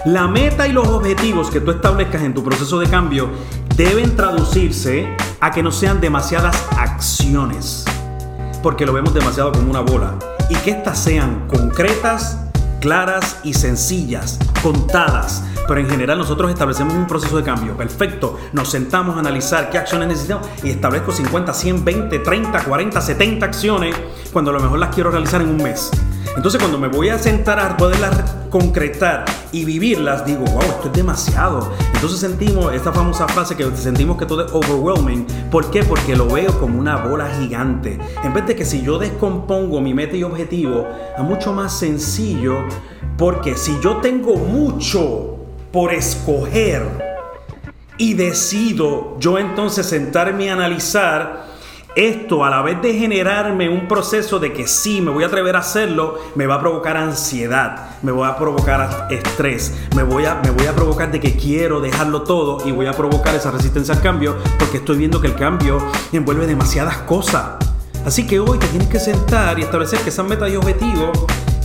La 0.07 0.27
meta 0.27 0.67
y 0.67 0.73
los 0.73 0.89
objetivos 0.89 1.51
que 1.51 1.61
tú 1.61 1.71
establezcas 1.71 2.23
en 2.23 2.35
tu 2.35 2.43
proceso 2.43 2.81
de 2.81 2.89
cambio 2.89 3.29
deben 3.77 4.17
traducirse 4.17 5.17
a 5.41 5.51
que 5.51 5.63
no 5.63 5.71
sean 5.71 6.01
demasiadas 6.01 6.67
acciones, 6.77 7.85
porque 8.63 8.87
lo 8.87 8.93
vemos 8.93 9.15
demasiado 9.15 9.53
como 9.53 9.71
una 9.71 9.81
bola, 9.81 10.15
y 10.49 10.55
que 10.57 10.73
éstas 10.73 10.99
sean 10.99 11.47
concretas, 11.49 12.50
claras 12.81 13.39
y 13.45 13.55
sencillas, 13.55 14.39
contadas. 14.63 15.45
Pero 15.69 15.81
en 15.81 15.89
general 15.89 16.19
nosotros 16.19 16.51
establecemos 16.51 16.95
un 16.95 17.07
proceso 17.07 17.37
de 17.37 17.45
cambio. 17.45 17.77
Perfecto. 17.77 18.39
Nos 18.53 18.71
sentamos 18.71 19.17
a 19.17 19.21
analizar 19.21 19.71
qué 19.71 19.79
acciones 19.79 20.09
necesitamos 20.09 20.49
y 20.65 20.71
establezco 20.71 21.13
50, 21.13 21.55
100, 21.55 21.85
20, 21.85 22.19
30, 22.19 22.65
40, 22.65 23.01
70 23.01 23.47
acciones 23.47 23.95
cuando 24.33 24.51
a 24.51 24.55
lo 24.55 24.61
mejor 24.61 24.79
las 24.81 24.93
quiero 24.93 25.11
realizar 25.11 25.41
en 25.43 25.49
un 25.51 25.63
mes. 25.63 25.91
Entonces 26.37 26.61
cuando 26.61 26.79
me 26.79 26.89
voy 26.89 27.09
a 27.09 27.19
sentar 27.19 27.59
a 27.59 27.77
poderlas 27.77 28.37
concretar 28.51 29.25
y 29.53 29.65
vivirlas, 29.65 30.25
digo, 30.25 30.45
wow, 30.45 30.63
esto 30.63 30.87
es 30.87 30.93
demasiado. 30.93 31.73
Entonces 31.95 32.21
sentimos 32.21 32.73
esta 32.73 32.93
famosa 32.93 33.29
frase 33.29 33.57
que 33.57 33.65
sentimos 33.77 34.17
que 34.17 34.27
todo 34.27 34.47
es 34.47 34.53
overwhelming. 34.53 35.27
¿Por 35.51 35.71
qué? 35.71 35.83
Porque 35.83 36.17
lo 36.17 36.27
veo 36.29 36.59
como 36.59 36.79
una 36.79 36.97
bola 36.97 37.29
gigante. 37.29 37.99
En 38.23 38.33
vez 38.33 38.47
de 38.47 38.57
que 38.57 38.65
si 38.65 38.83
yo 38.83 38.99
descompongo 38.99 39.81
mi 39.81 39.93
meta 39.93 40.17
y 40.17 40.23
objetivo 40.23 40.87
a 41.17 41.23
mucho 41.23 41.53
más 41.53 41.79
sencillo, 41.79 42.59
porque 43.17 43.57
si 43.57 43.79
yo 43.81 43.99
tengo 43.99 44.37
mucho 44.37 45.37
por 45.73 45.93
escoger 45.93 47.11
y 47.99 48.15
decido 48.15 49.17
yo 49.21 49.39
entonces 49.39 49.87
sentarme 49.87 50.51
a 50.51 50.55
analizar, 50.55 51.50
esto, 52.09 52.45
a 52.45 52.51
la 52.51 52.63
vez 52.63 52.81
de 52.81 52.95
generarme 52.95 53.69
un 53.69 53.87
proceso 53.87 54.39
de 54.39 54.53
que 54.53 54.67
sí, 54.67 55.01
me 55.01 55.11
voy 55.11 55.25
a 55.25 55.27
atrever 55.27 55.57
a 55.57 55.59
hacerlo, 55.59 56.19
me 56.35 56.47
va 56.47 56.55
a 56.55 56.61
provocar 56.61 56.97
ansiedad, 56.97 57.99
me 58.03 58.11
va 58.13 58.29
a 58.29 58.39
provocar 58.39 59.09
estrés, 59.11 59.75
me 59.95 60.03
voy 60.03 60.25
a, 60.25 60.37
me 60.37 60.51
voy 60.51 60.67
a 60.67 60.75
provocar 60.75 61.13
de 61.13 61.21
que 61.21 61.37
quiero 61.37 61.81
dejarlo 61.81 62.23
todo 62.23 62.67
y 62.67 62.73
voy 62.73 62.87
a 62.87 62.93
provocar 62.93 63.35
esa 63.35 63.51
resistencia 63.51 63.95
al 63.95 64.01
cambio 64.01 64.37
porque 64.59 64.79
estoy 64.79 64.97
viendo 64.97 65.21
que 65.21 65.27
el 65.27 65.35
cambio 65.35 65.79
envuelve 66.13 66.47
demasiadas 66.47 66.97
cosas. 66.99 67.57
Así 68.05 68.27
que 68.27 68.41
hoy 68.41 68.59
te 68.59 68.67
tienes 68.69 68.89
que 68.89 68.99
sentar 68.99 69.59
y 69.59 69.63
establecer 69.63 69.99
que 70.01 70.09
esas 70.09 70.27
metas 70.27 70.51
y 70.51 70.57
objetivos 70.57 71.11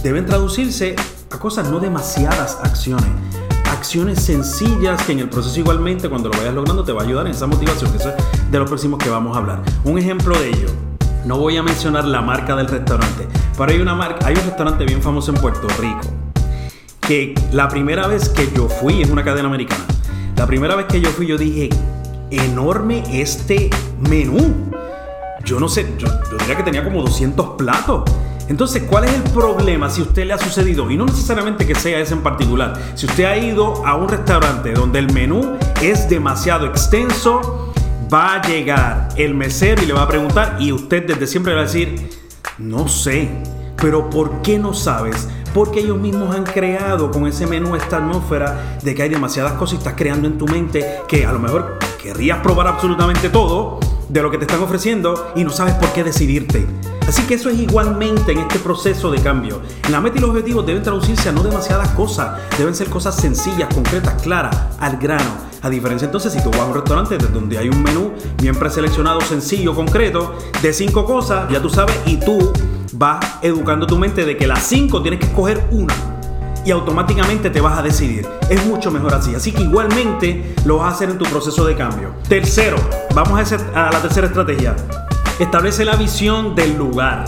deben 0.03 0.25
traducirse 0.25 0.95
a 1.31 1.39
cosas, 1.39 1.69
no 1.69 1.79
demasiadas 1.79 2.59
acciones 2.61 3.09
acciones 3.85 4.19
sencillas 4.19 5.03
que 5.03 5.11
en 5.11 5.19
el 5.19 5.29
proceso 5.29 5.59
igualmente 5.59 6.09
cuando 6.09 6.27
lo 6.29 6.35
vayas 6.39 6.55
logrando 6.55 6.83
te 6.83 6.91
va 6.91 7.03
a 7.03 7.05
ayudar 7.05 7.27
en 7.27 7.33
esa 7.33 7.45
motivación, 7.45 7.91
que 7.91 7.97
eso 7.97 8.09
es 8.09 8.51
de 8.51 8.57
los 8.57 8.67
próximos 8.67 8.97
que 8.97 9.11
vamos 9.11 9.37
a 9.37 9.39
hablar. 9.39 9.61
Un 9.83 9.99
ejemplo 9.99 10.35
de 10.39 10.49
ello, 10.49 10.69
no 11.23 11.37
voy 11.37 11.55
a 11.57 11.61
mencionar 11.61 12.03
la 12.05 12.19
marca 12.19 12.55
del 12.55 12.67
restaurante, 12.67 13.27
pero 13.55 13.71
hay 13.71 13.79
una 13.79 13.93
marca, 13.93 14.25
hay 14.25 14.33
un 14.33 14.41
restaurante 14.41 14.85
bien 14.85 15.03
famoso 15.03 15.31
en 15.31 15.39
Puerto 15.39 15.67
Rico 15.79 16.01
que 17.01 17.35
la 17.51 17.69
primera 17.69 18.07
vez 18.07 18.29
que 18.29 18.49
yo 18.55 18.67
fui 18.67 19.03
es 19.03 19.11
una 19.11 19.23
cadena 19.23 19.47
americana. 19.47 19.85
La 20.35 20.47
primera 20.47 20.75
vez 20.75 20.87
que 20.87 20.99
yo 20.99 21.11
fui 21.11 21.27
yo 21.27 21.37
dije, 21.37 21.69
enorme 22.31 23.03
este 23.11 23.69
menú. 24.09 24.51
Yo 25.43 25.59
no 25.59 25.69
sé, 25.69 25.85
yo, 25.99 26.07
diría 26.39 26.57
que 26.57 26.63
tenía 26.63 26.83
como 26.83 27.03
200 27.03 27.49
platos. 27.49 28.01
Entonces, 28.47 28.83
¿cuál 28.83 29.05
es 29.05 29.13
el 29.13 29.23
problema 29.23 29.89
si 29.89 30.01
usted 30.01 30.25
le 30.25 30.33
ha 30.33 30.37
sucedido? 30.37 30.89
Y 30.91 30.97
no 30.97 31.05
necesariamente 31.05 31.65
que 31.65 31.73
sea 31.73 31.99
ese 31.99 32.13
en 32.13 32.21
particular. 32.21 32.79
Si 32.95 33.07
usted 33.07 33.25
ha 33.25 33.37
ido 33.37 33.85
a 33.85 33.95
un 33.95 34.07
restaurante 34.07 34.73
donde 34.73 34.99
el 34.99 35.11
menú 35.11 35.57
es 35.81 36.07
demasiado 36.07 36.67
extenso, 36.67 37.73
va 38.13 38.35
a 38.35 38.41
llegar 38.41 39.09
el 39.15 39.33
mesero 39.33 39.81
y 39.81 39.87
le 39.87 39.93
va 39.93 40.03
a 40.03 40.07
preguntar 40.07 40.57
y 40.59 40.71
usted 40.71 41.07
desde 41.07 41.25
siempre 41.25 41.53
va 41.53 41.61
a 41.61 41.63
decir, 41.63 42.09
no 42.59 42.87
sé, 42.87 43.29
pero 43.77 44.09
¿por 44.09 44.41
qué 44.41 44.59
no 44.59 44.73
sabes? 44.73 45.27
Porque 45.53 45.79
ellos 45.79 45.97
mismos 45.97 46.35
han 46.35 46.43
creado 46.43 47.11
con 47.11 47.25
ese 47.27 47.47
menú 47.47 47.75
esta 47.75 47.97
atmósfera 47.97 48.77
de 48.83 48.93
que 48.93 49.03
hay 49.03 49.09
demasiadas 49.09 49.53
cosas 49.53 49.75
y 49.75 49.77
estás 49.77 49.95
creando 49.95 50.27
en 50.27 50.37
tu 50.37 50.45
mente 50.45 50.99
que 51.07 51.25
a 51.25 51.31
lo 51.31 51.39
mejor 51.39 51.79
querrías 52.01 52.39
probar 52.39 52.67
absolutamente 52.67 53.29
todo 53.29 53.79
de 54.09 54.21
lo 54.21 54.29
que 54.29 54.37
te 54.37 54.45
están 54.45 54.61
ofreciendo 54.61 55.31
y 55.35 55.43
no 55.43 55.49
sabes 55.49 55.73
por 55.75 55.91
qué 55.93 56.03
decidirte. 56.03 56.65
Así 57.07 57.21
que 57.23 57.35
eso 57.35 57.49
es 57.49 57.59
igualmente 57.59 58.31
en 58.31 58.39
este 58.39 58.57
proceso 58.59 59.11
de 59.11 59.21
cambio. 59.21 59.61
La 59.91 60.01
meta 60.01 60.17
y 60.17 60.21
los 60.21 60.31
objetivos 60.31 60.65
deben 60.65 60.81
traducirse 60.81 61.29
a 61.29 61.31
no 61.31 61.43
demasiadas 61.43 61.89
cosas, 61.89 62.39
deben 62.57 62.73
ser 62.73 62.89
cosas 62.89 63.15
sencillas, 63.15 63.71
concretas, 63.73 64.21
claras, 64.21 64.55
al 64.79 64.97
grano. 64.97 65.45
A 65.61 65.69
diferencia 65.69 66.05
entonces 66.05 66.33
si 66.33 66.43
tú 66.43 66.49
vas 66.51 66.61
a 66.61 66.65
un 66.65 66.73
restaurante 66.73 67.17
donde 67.17 67.57
hay 67.57 67.69
un 67.69 67.81
menú 67.81 68.11
bien 68.41 68.55
preseleccionado, 68.55 69.21
sencillo, 69.21 69.75
concreto, 69.75 70.35
de 70.61 70.73
cinco 70.73 71.05
cosas, 71.05 71.49
ya 71.49 71.61
tú 71.61 71.69
sabes, 71.69 71.95
y 72.05 72.17
tú 72.17 72.51
vas 72.93 73.23
educando 73.41 73.85
tu 73.85 73.97
mente 73.97 74.25
de 74.25 74.35
que 74.37 74.47
las 74.47 74.63
cinco 74.63 75.01
tienes 75.01 75.19
que 75.19 75.27
escoger 75.27 75.63
una 75.71 75.93
y 76.65 76.71
automáticamente 76.71 77.51
te 77.51 77.61
vas 77.61 77.77
a 77.77 77.83
decidir. 77.83 78.27
Es 78.49 78.65
mucho 78.65 78.89
mejor 78.89 79.13
así. 79.13 79.35
Así 79.35 79.51
que 79.51 79.61
igualmente 79.61 80.55
lo 80.65 80.77
vas 80.77 80.93
a 80.93 80.95
hacer 80.95 81.11
en 81.11 81.19
tu 81.19 81.25
proceso 81.25 81.63
de 81.65 81.75
cambio. 81.75 82.09
Tercero, 82.27 82.77
vamos 83.13 83.51
a, 83.51 83.87
a 83.87 83.91
la 83.91 84.01
tercera 84.01 84.27
estrategia. 84.27 84.75
Establece 85.39 85.83
la 85.83 85.97
visión 85.97 86.55
del 86.55 86.77
lugar. 86.77 87.25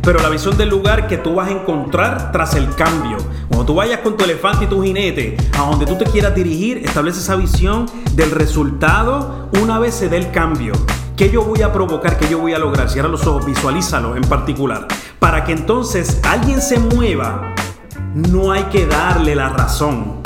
Pero 0.00 0.18
la 0.20 0.30
visión 0.30 0.56
del 0.56 0.70
lugar 0.70 1.06
que 1.06 1.18
tú 1.18 1.34
vas 1.34 1.48
a 1.48 1.50
encontrar 1.50 2.32
tras 2.32 2.54
el 2.54 2.74
cambio. 2.74 3.18
Cuando 3.48 3.66
tú 3.66 3.74
vayas 3.74 4.00
con 4.00 4.16
tu 4.16 4.24
elefante 4.24 4.64
y 4.64 4.66
tu 4.66 4.82
jinete 4.82 5.36
a 5.58 5.68
donde 5.68 5.84
tú 5.84 5.96
te 5.98 6.06
quieras 6.06 6.34
dirigir, 6.34 6.78
establece 6.78 7.20
esa 7.20 7.36
visión 7.36 7.84
del 8.14 8.30
resultado 8.30 9.50
una 9.60 9.78
vez 9.78 9.94
se 9.94 10.08
dé 10.08 10.16
el 10.16 10.30
cambio. 10.30 10.72
¿Qué 11.18 11.28
yo 11.28 11.42
voy 11.42 11.60
a 11.60 11.70
provocar? 11.70 12.16
¿Qué 12.16 12.30
yo 12.30 12.38
voy 12.38 12.54
a 12.54 12.58
lograr? 12.58 12.88
Cierra 12.88 13.10
los 13.10 13.26
ojos, 13.26 13.44
visualízalo 13.44 14.16
en 14.16 14.22
particular. 14.22 14.88
Para 15.18 15.44
que 15.44 15.52
entonces 15.52 16.18
alguien 16.24 16.62
se 16.62 16.78
mueva, 16.78 17.54
no 18.14 18.52
hay 18.52 18.62
que 18.64 18.86
darle 18.86 19.34
la 19.34 19.50
razón. 19.50 20.22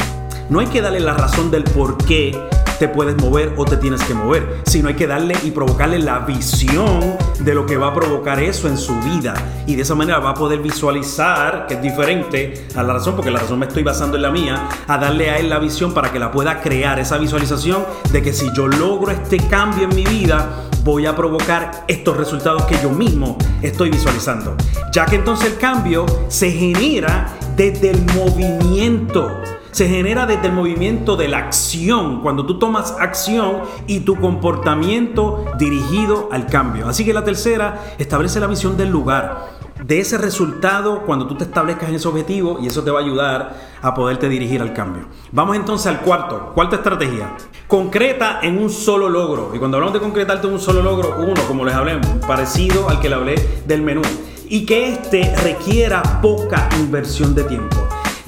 No 0.48 0.60
hay 0.60 0.68
que 0.68 0.80
darle 0.80 1.00
la 1.00 1.14
razón 1.14 1.50
del 1.50 1.64
por 1.64 1.96
qué 1.96 2.30
te 2.78 2.88
puedes 2.88 3.16
mover 3.16 3.54
o 3.56 3.64
te 3.64 3.76
tienes 3.76 4.02
que 4.04 4.14
mover, 4.14 4.62
sino 4.66 4.88
hay 4.88 4.94
que 4.94 5.06
darle 5.06 5.36
y 5.42 5.50
provocarle 5.50 5.98
la 5.98 6.20
visión 6.20 7.16
de 7.40 7.54
lo 7.54 7.66
que 7.66 7.76
va 7.76 7.88
a 7.88 7.94
provocar 7.94 8.40
eso 8.40 8.68
en 8.68 8.78
su 8.78 8.98
vida. 9.00 9.34
Y 9.66 9.76
de 9.76 9.82
esa 9.82 9.94
manera 9.94 10.18
va 10.18 10.30
a 10.30 10.34
poder 10.34 10.60
visualizar, 10.60 11.66
que 11.66 11.74
es 11.74 11.82
diferente 11.82 12.66
a 12.74 12.82
la 12.82 12.94
razón, 12.94 13.14
porque 13.16 13.30
la 13.30 13.40
razón 13.40 13.58
me 13.58 13.66
estoy 13.66 13.82
basando 13.82 14.16
en 14.16 14.22
la 14.22 14.30
mía, 14.30 14.68
a 14.86 14.98
darle 14.98 15.30
a 15.30 15.38
él 15.38 15.48
la 15.48 15.58
visión 15.58 15.94
para 15.94 16.12
que 16.12 16.18
la 16.18 16.30
pueda 16.30 16.60
crear, 16.60 16.98
esa 16.98 17.18
visualización 17.18 17.84
de 18.12 18.22
que 18.22 18.32
si 18.32 18.50
yo 18.54 18.68
logro 18.68 19.10
este 19.10 19.38
cambio 19.38 19.84
en 19.84 19.94
mi 19.94 20.04
vida, 20.04 20.68
voy 20.82 21.06
a 21.06 21.16
provocar 21.16 21.84
estos 21.88 22.16
resultados 22.16 22.64
que 22.64 22.76
yo 22.82 22.90
mismo 22.90 23.38
estoy 23.62 23.90
visualizando. 23.90 24.56
Ya 24.92 25.06
que 25.06 25.16
entonces 25.16 25.52
el 25.52 25.58
cambio 25.58 26.04
se 26.28 26.50
genera 26.50 27.32
desde 27.56 27.90
el 27.90 28.04
movimiento 28.14 29.30
se 29.74 29.88
genera 29.88 30.24
desde 30.24 30.46
el 30.46 30.52
movimiento 30.52 31.16
de 31.16 31.26
la 31.26 31.38
acción, 31.38 32.20
cuando 32.20 32.46
tú 32.46 32.60
tomas 32.60 32.94
acción 33.00 33.62
y 33.88 34.00
tu 34.00 34.14
comportamiento 34.20 35.46
dirigido 35.58 36.28
al 36.30 36.46
cambio. 36.46 36.88
Así 36.88 37.04
que 37.04 37.12
la 37.12 37.24
tercera 37.24 37.82
establece 37.98 38.38
la 38.38 38.46
visión 38.46 38.76
del 38.76 38.90
lugar, 38.90 39.48
de 39.82 39.98
ese 39.98 40.16
resultado 40.16 41.02
cuando 41.02 41.26
tú 41.26 41.34
te 41.34 41.42
establezcas 41.42 41.88
en 41.88 41.96
ese 41.96 42.06
objetivo 42.06 42.60
y 42.62 42.68
eso 42.68 42.84
te 42.84 42.92
va 42.92 43.00
a 43.00 43.02
ayudar 43.02 43.56
a 43.82 43.94
poderte 43.94 44.28
dirigir 44.28 44.62
al 44.62 44.72
cambio. 44.72 45.06
Vamos 45.32 45.56
entonces 45.56 45.88
al 45.88 46.02
cuarto, 46.02 46.52
cuarta 46.54 46.76
estrategia. 46.76 47.34
Concreta 47.66 48.38
en 48.42 48.58
un 48.58 48.70
solo 48.70 49.08
logro. 49.08 49.50
Y 49.54 49.58
cuando 49.58 49.78
hablamos 49.78 49.94
de 49.94 49.98
concretarte 49.98 50.46
en 50.46 50.52
un 50.52 50.60
solo 50.60 50.82
logro, 50.82 51.16
uno, 51.18 51.42
como 51.48 51.64
les 51.64 51.74
hablé, 51.74 51.98
parecido 52.28 52.88
al 52.88 53.00
que 53.00 53.08
le 53.08 53.16
hablé 53.16 53.34
del 53.66 53.82
menú. 53.82 54.02
Y 54.48 54.66
que 54.66 54.90
este 54.90 55.34
requiera 55.42 56.00
poca 56.22 56.68
inversión 56.78 57.34
de 57.34 57.42
tiempo. 57.42 57.76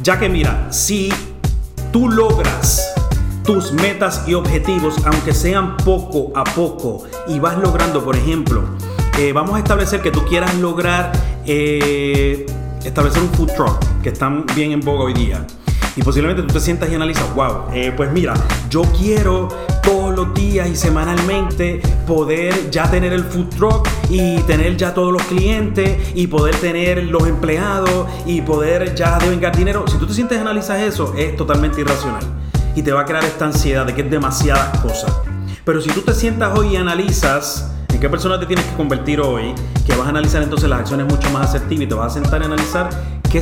Ya 0.03 0.19
que 0.19 0.29
mira, 0.29 0.71
si 0.73 1.11
tú 1.97 2.11
logras 2.11 2.93
tus 3.43 3.73
metas 3.73 4.25
y 4.27 4.35
objetivos, 4.35 4.97
aunque 5.07 5.33
sean 5.33 5.79
poco 5.79 6.31
a 6.35 6.45
poco, 6.45 7.05
y 7.27 7.39
vas 7.39 7.57
logrando, 7.57 8.05
por 8.05 8.15
ejemplo, 8.15 8.65
eh, 9.19 9.33
vamos 9.33 9.57
a 9.57 9.61
establecer 9.61 10.03
que 10.03 10.11
tú 10.11 10.23
quieras 10.27 10.55
lograr 10.57 11.11
eh, 11.47 12.45
establecer 12.85 13.23
un 13.23 13.31
food 13.31 13.51
truck, 13.57 14.03
que 14.03 14.11
están 14.11 14.45
bien 14.55 14.73
en 14.73 14.81
boga 14.83 15.05
hoy 15.05 15.15
día. 15.15 15.47
Y 15.97 16.03
posiblemente 16.03 16.43
tú 16.43 16.53
te 16.53 16.61
sientas 16.61 16.91
y 16.91 16.95
analizas, 16.95 17.35
wow, 17.35 17.71
eh, 17.73 17.91
pues 17.97 18.13
mira, 18.13 18.35
yo 18.69 18.83
quiero 18.83 19.49
todos 19.83 20.15
los 20.15 20.35
días 20.35 20.69
y 20.69 20.77
semanalmente 20.77 21.81
poder 22.07 22.71
ya 22.71 22.91
tener 22.91 23.15
el 23.15 23.25
food 23.25 23.49
truck 23.57 23.89
y 24.11 24.39
tener 24.41 24.77
ya 24.77 24.93
todos 24.93 25.11
los 25.11 25.23
clientes 25.23 26.13
y 26.15 26.27
poder 26.27 26.55
tener 26.57 27.05
los 27.05 27.27
empleados 27.27 28.07
y 28.27 28.43
poder 28.43 28.95
ya 28.95 29.19
devengar 29.19 29.57
dinero. 29.57 29.85
Si 29.89 29.97
tú 29.97 30.07
te 30.07 30.13
sientes 30.13 30.37
y 30.37 30.41
analizas 30.43 30.83
eso, 30.83 31.15
es 31.17 31.35
totalmente 31.35 31.81
irracional 31.81 32.25
y 32.75 32.83
te 32.83 32.93
va 32.93 33.01
a 33.01 33.05
crear 33.07 33.25
esta 33.25 33.47
ansiedad 33.47 33.87
de 33.87 33.95
que 33.95 34.03
es 34.03 34.11
demasiadas 34.11 34.79
cosas. 34.81 35.11
Pero 35.65 35.81
si 35.81 35.91
tú 35.91 36.03
te 36.03 36.13
sientas 36.13 36.57
hoy 36.59 36.75
y 36.75 36.77
analizas 36.77 37.73
en 37.89 37.99
qué 37.99 38.11
persona 38.11 38.39
te 38.39 38.45
tienes 38.45 38.67
que 38.67 38.77
convertir 38.77 39.21
hoy, 39.23 39.55
que 39.87 39.97
vas 39.97 40.07
a 40.07 40.11
analizar 40.11 40.43
entonces 40.43 40.69
las 40.69 40.81
acciones 40.81 41.07
mucho 41.07 41.31
más 41.31 41.49
asertivas 41.49 41.85
y 41.85 41.87
te 41.87 41.95
vas 41.95 42.13
a 42.13 42.21
sentar 42.21 42.43
y 42.43 42.45
analizar 42.45 42.91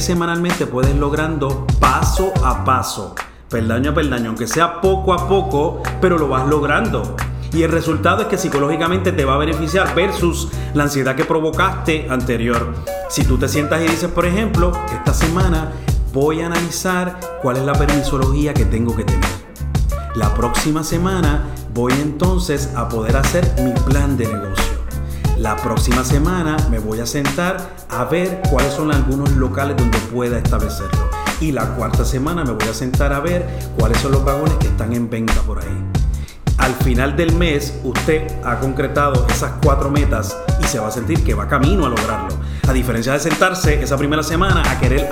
semanalmente 0.01 0.67
puedes 0.67 0.95
logrando 0.97 1.67
paso 1.81 2.33
a 2.45 2.65
paso, 2.65 3.15
peldaño 3.49 3.91
a 3.91 3.95
peldaño, 3.95 4.29
aunque 4.29 4.47
sea 4.47 4.81
poco 4.81 5.13
a 5.13 5.29
poco, 5.29 5.83
pero 6.01 6.19
lo 6.19 6.29
vas 6.29 6.47
logrando. 6.47 7.17
Y 7.53 7.63
el 7.63 7.71
resultado 7.71 8.23
es 8.23 8.29
que 8.29 8.37
psicológicamente 8.37 9.13
te 9.13 9.25
va 9.25 9.35
a 9.35 9.39
beneficiar 9.39 9.95
versus 9.95 10.49
la 10.75 10.85
ansiedad 10.85 11.15
que 11.15 11.25
provocaste 11.25 12.09
anterior. 12.11 12.75
Si 13.09 13.25
tú 13.25 13.39
te 13.39 13.49
sientas 13.49 13.81
y 13.83 13.89
dices, 13.89 14.11
por 14.11 14.27
ejemplo, 14.27 14.73
esta 14.93 15.15
semana 15.15 15.71
voy 16.13 16.41
a 16.41 16.47
analizar 16.47 17.21
cuál 17.43 17.59
es 17.59 17.65
la 17.65 17.75
permisología 17.75 18.55
que 18.55 18.65
tengo 18.65 18.97
que 18.97 19.05
tener. 19.05 19.31
La 20.17 20.35
próxima 20.35 20.83
semana 20.83 21.45
voy 21.73 21.93
entonces 21.93 22.71
a 22.75 22.89
poder 22.89 23.17
hacer 23.17 23.53
mi 23.63 23.73
plan 23.83 24.17
de 24.17 24.27
negocio. 24.27 24.63
La 25.38 25.57
próxima 25.57 26.05
semana 26.05 26.57
me 26.71 26.79
voy 26.79 27.00
a 27.00 27.07
sentar 27.07 27.57
a 27.91 28.05
ver 28.05 28.41
cuáles 28.50 28.73
son 28.73 28.93
algunos 28.93 29.33
locales 29.33 29.76
donde 29.76 29.99
pueda 29.99 30.38
establecerlo. 30.38 31.11
Y 31.41 31.50
la 31.50 31.75
cuarta 31.75 32.05
semana 32.05 32.45
me 32.45 32.53
voy 32.53 32.69
a 32.69 32.73
sentar 32.73 33.12
a 33.12 33.19
ver 33.19 33.45
cuáles 33.76 33.99
son 33.99 34.12
los 34.12 34.25
vagones 34.25 34.55
que 34.55 34.69
están 34.69 34.93
en 34.93 35.11
venta 35.11 35.41
por 35.43 35.59
ahí. 35.59 35.85
Al 36.59 36.73
final 36.75 37.17
del 37.17 37.35
mes 37.35 37.81
usted 37.83 38.29
ha 38.45 38.61
concretado 38.61 39.26
esas 39.29 39.55
cuatro 39.62 39.91
metas 39.91 40.37
y 40.62 40.69
se 40.69 40.79
va 40.79 40.87
a 40.87 40.93
sentir 40.93 41.25
que 41.25 41.35
va 41.35 41.49
camino 41.49 41.85
a 41.85 41.88
lograrlo. 41.88 42.29
A 42.69 42.73
diferencia 42.73 43.12
de 43.12 43.19
sentarse 43.19 43.83
esa 43.83 43.97
primera 43.97 44.23
semana 44.23 44.62
a 44.71 44.79
querer 44.79 45.11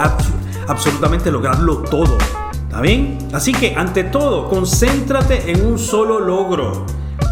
absolutamente 0.68 1.32
lograrlo 1.32 1.78
todo. 1.78 2.16
¿Está 2.52 2.80
bien? 2.80 3.18
Así 3.32 3.52
que 3.52 3.74
ante 3.74 4.04
todo, 4.04 4.48
concéntrate 4.48 5.50
en 5.50 5.66
un 5.66 5.80
solo 5.80 6.20
logro, 6.20 6.86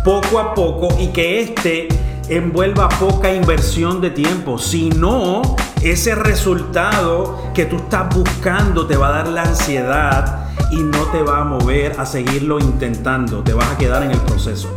poco 0.04 0.40
a 0.40 0.54
poco, 0.54 0.88
y 0.99 1.06
que 1.09 1.40
este 1.40 1.88
envuelva 2.30 2.88
poca 2.88 3.34
inversión 3.34 4.00
de 4.00 4.10
tiempo. 4.10 4.56
Si 4.58 4.88
no, 4.90 5.42
ese 5.82 6.14
resultado 6.14 7.50
que 7.52 7.66
tú 7.66 7.76
estás 7.76 8.14
buscando 8.14 8.87
te 8.87 8.96
va 8.96 9.08
a 9.08 9.12
dar 9.12 9.28
la 9.28 9.42
ansiedad 9.42 10.46
y 10.70 10.76
no 10.76 11.06
te 11.06 11.22
va 11.22 11.40
a 11.40 11.44
mover 11.44 11.99
a 11.99 12.06
seguirlo 12.06 12.60
intentando. 12.60 13.42
Te 13.42 13.52
vas 13.52 13.68
a 13.70 13.76
quedar 13.76 14.04
en 14.04 14.12
el 14.12 14.20
proceso. 14.20 14.68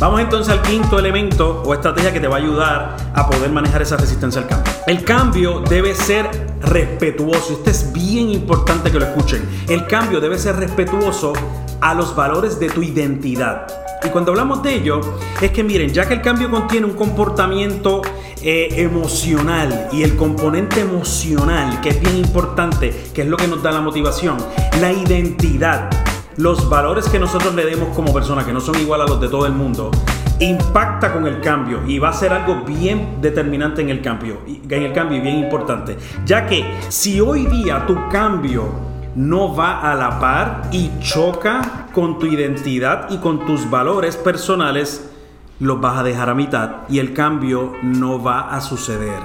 Vamos 0.00 0.20
entonces 0.20 0.52
al 0.52 0.62
quinto 0.62 0.98
elemento 0.98 1.62
o 1.64 1.74
estrategia 1.74 2.12
que 2.12 2.20
te 2.20 2.26
va 2.26 2.36
a 2.36 2.38
ayudar 2.38 2.96
a 3.14 3.28
poder 3.28 3.50
manejar 3.50 3.82
esa 3.82 3.96
resistencia 3.96 4.40
al 4.40 4.48
cambio. 4.48 4.72
El 4.86 5.04
cambio 5.04 5.60
debe 5.60 5.94
ser 5.94 6.28
respetuoso. 6.62 7.52
Este 7.52 7.70
es 7.70 7.92
bien 7.92 8.30
importante 8.30 8.90
que 8.90 8.98
lo 8.98 9.04
escuchen. 9.04 9.46
El 9.68 9.86
cambio 9.86 10.20
debe 10.20 10.38
ser 10.38 10.56
respetuoso 10.56 11.34
a 11.80 11.94
los 11.94 12.16
valores 12.16 12.58
de 12.58 12.70
tu 12.70 12.82
identidad. 12.82 13.85
Y 14.04 14.08
cuando 14.08 14.32
hablamos 14.32 14.62
de 14.62 14.74
ello, 14.74 15.00
es 15.40 15.50
que 15.50 15.64
miren, 15.64 15.92
ya 15.92 16.06
que 16.06 16.14
el 16.14 16.22
cambio 16.22 16.50
contiene 16.50 16.86
un 16.86 16.94
comportamiento 16.94 18.02
eh, 18.42 18.68
emocional 18.76 19.88
y 19.92 20.02
el 20.02 20.16
componente 20.16 20.80
emocional, 20.80 21.80
que 21.80 21.90
es 21.90 22.00
bien 22.00 22.16
importante, 22.16 22.94
que 23.14 23.22
es 23.22 23.28
lo 23.28 23.36
que 23.36 23.48
nos 23.48 23.62
da 23.62 23.72
la 23.72 23.80
motivación, 23.80 24.36
la 24.80 24.92
identidad 24.92 25.90
los 26.36 26.68
valores 26.68 27.08
que 27.08 27.18
nosotros 27.18 27.54
le 27.54 27.64
demos 27.64 27.94
como 27.96 28.12
personas, 28.12 28.44
que 28.44 28.52
no 28.52 28.60
son 28.60 28.78
igual 28.78 29.00
a 29.00 29.06
los 29.06 29.20
de 29.20 29.28
todo 29.28 29.46
el 29.46 29.52
mundo, 29.52 29.90
impacta 30.38 31.12
con 31.12 31.26
el 31.26 31.40
cambio 31.40 31.80
y 31.86 31.98
va 31.98 32.10
a 32.10 32.12
ser 32.12 32.32
algo 32.32 32.62
bien 32.64 33.20
determinante 33.22 33.80
en 33.80 33.88
el 33.88 34.02
cambio, 34.02 34.40
en 34.46 34.82
el 34.82 34.92
cambio 34.92 35.18
y 35.18 35.20
bien 35.20 35.38
importante. 35.38 35.96
Ya 36.26 36.46
que 36.46 36.64
si 36.88 37.20
hoy 37.20 37.46
día 37.46 37.86
tu 37.86 37.96
cambio 38.10 38.95
no 39.16 39.54
va 39.54 39.80
a 39.80 39.94
la 39.94 40.20
par 40.20 40.68
y 40.70 40.90
choca 41.00 41.88
con 41.92 42.18
tu 42.18 42.26
identidad 42.26 43.10
y 43.10 43.18
con 43.18 43.44
tus 43.44 43.68
valores 43.68 44.16
personales, 44.16 45.10
los 45.58 45.80
vas 45.80 45.98
a 45.98 46.02
dejar 46.02 46.28
a 46.28 46.34
mitad 46.34 46.70
y 46.88 46.98
el 46.98 47.14
cambio 47.14 47.72
no 47.82 48.22
va 48.22 48.54
a 48.54 48.60
suceder. 48.60 49.20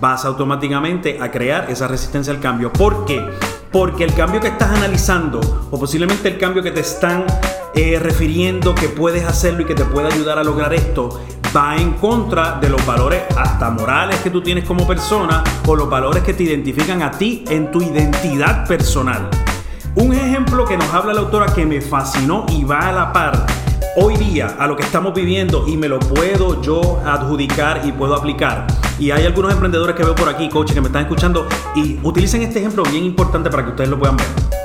Vas 0.00 0.24
automáticamente 0.24 1.18
a 1.20 1.30
crear 1.30 1.70
esa 1.70 1.86
resistencia 1.88 2.32
al 2.32 2.40
cambio. 2.40 2.72
¿Por 2.72 3.04
qué? 3.04 3.24
porque 3.74 4.04
el 4.04 4.14
cambio 4.14 4.40
que 4.40 4.46
estás 4.46 4.70
analizando 4.70 5.40
o 5.72 5.80
posiblemente 5.80 6.28
el 6.28 6.38
cambio 6.38 6.62
que 6.62 6.70
te 6.70 6.78
están 6.78 7.24
eh, 7.74 7.98
refiriendo 7.98 8.72
que 8.72 8.88
puedes 8.88 9.24
hacerlo 9.24 9.62
y 9.62 9.64
que 9.64 9.74
te 9.74 9.84
puede 9.84 10.06
ayudar 10.06 10.38
a 10.38 10.44
lograr 10.44 10.72
esto 10.72 11.20
va 11.54 11.76
en 11.76 11.92
contra 11.92 12.58
de 12.60 12.68
los 12.68 12.84
valores 12.84 13.22
hasta 13.36 13.70
morales 13.70 14.16
que 14.20 14.30
tú 14.30 14.42
tienes 14.42 14.64
como 14.64 14.86
persona 14.86 15.44
o 15.66 15.76
los 15.76 15.88
valores 15.88 16.22
que 16.22 16.34
te 16.34 16.42
identifican 16.42 17.02
a 17.02 17.10
ti 17.10 17.44
en 17.48 17.70
tu 17.70 17.80
identidad 17.80 18.66
personal. 18.66 19.28
Un 19.94 20.12
ejemplo 20.12 20.64
que 20.64 20.76
nos 20.76 20.92
habla 20.92 21.14
la 21.14 21.20
autora 21.20 21.46
que 21.46 21.64
me 21.64 21.80
fascinó 21.80 22.46
y 22.48 22.64
va 22.64 22.88
a 22.88 22.92
la 22.92 23.12
par 23.12 23.46
hoy 23.96 24.16
día 24.16 24.56
a 24.58 24.66
lo 24.66 24.76
que 24.76 24.82
estamos 24.82 25.14
viviendo 25.14 25.68
y 25.68 25.76
me 25.76 25.88
lo 25.88 26.00
puedo 26.00 26.60
yo 26.60 27.00
adjudicar 27.04 27.82
y 27.84 27.92
puedo 27.92 28.16
aplicar. 28.16 28.66
Y 28.98 29.12
hay 29.12 29.24
algunos 29.24 29.52
emprendedores 29.52 29.94
que 29.94 30.02
veo 30.02 30.14
por 30.16 30.28
aquí, 30.28 30.48
coaches, 30.48 30.74
que 30.74 30.80
me 30.80 30.88
están 30.88 31.02
escuchando 31.02 31.46
y 31.76 32.00
utilicen 32.02 32.42
este 32.42 32.58
ejemplo 32.58 32.82
bien 32.82 33.04
importante 33.04 33.50
para 33.50 33.64
que 33.64 33.70
ustedes 33.70 33.90
lo 33.90 33.98
puedan 33.98 34.16
ver. 34.16 34.63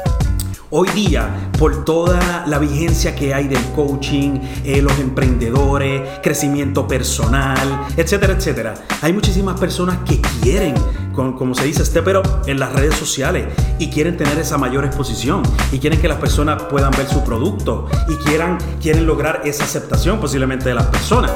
Hoy 0.71 0.88
día, 0.89 1.49
por 1.58 1.84
toda 1.84 2.45
la 2.45 2.60
vigencia 2.60 3.15
que 3.15 3.34
hay 3.34 3.47
del 3.47 3.63
coaching, 3.75 4.39
eh, 4.63 4.84
los 4.84 4.99
emprendedores, 4.99 6.19
crecimiento 6.21 6.88
personal, 6.88 7.88
etcétera, 7.97 8.34
etcétera, 8.34 8.75
hay 9.01 9.12
muchísimas 9.12 9.60
personas 9.60 9.97
que 10.08 10.21
quieren, 10.43 10.75
como 11.15 11.55
se 11.55 11.65
dice, 11.65 11.82
este 11.82 12.03
pero 12.03 12.21
en 12.45 12.60
las 12.60 12.71
redes 12.71 12.93
sociales 12.93 13.47
y 13.79 13.88
quieren 13.88 14.15
tener 14.15 14.38
esa 14.38 14.60
mayor 14.60 14.86
exposición 14.86 15.41
y 15.71 15.79
quieren 15.79 15.99
que 15.99 16.08
las 16.08 16.19
personas 16.19 16.62
puedan 16.62 16.91
ver 16.91 17.08
su 17.08 17.23
producto 17.23 17.88
y 18.08 18.13
quieran, 18.17 18.60
quieren 18.79 19.08
lograr 19.08 19.41
esa 19.45 19.63
aceptación 19.63 20.19
posiblemente 20.19 20.69
de 20.69 20.75
las 20.75 20.86
personas. 20.86 21.32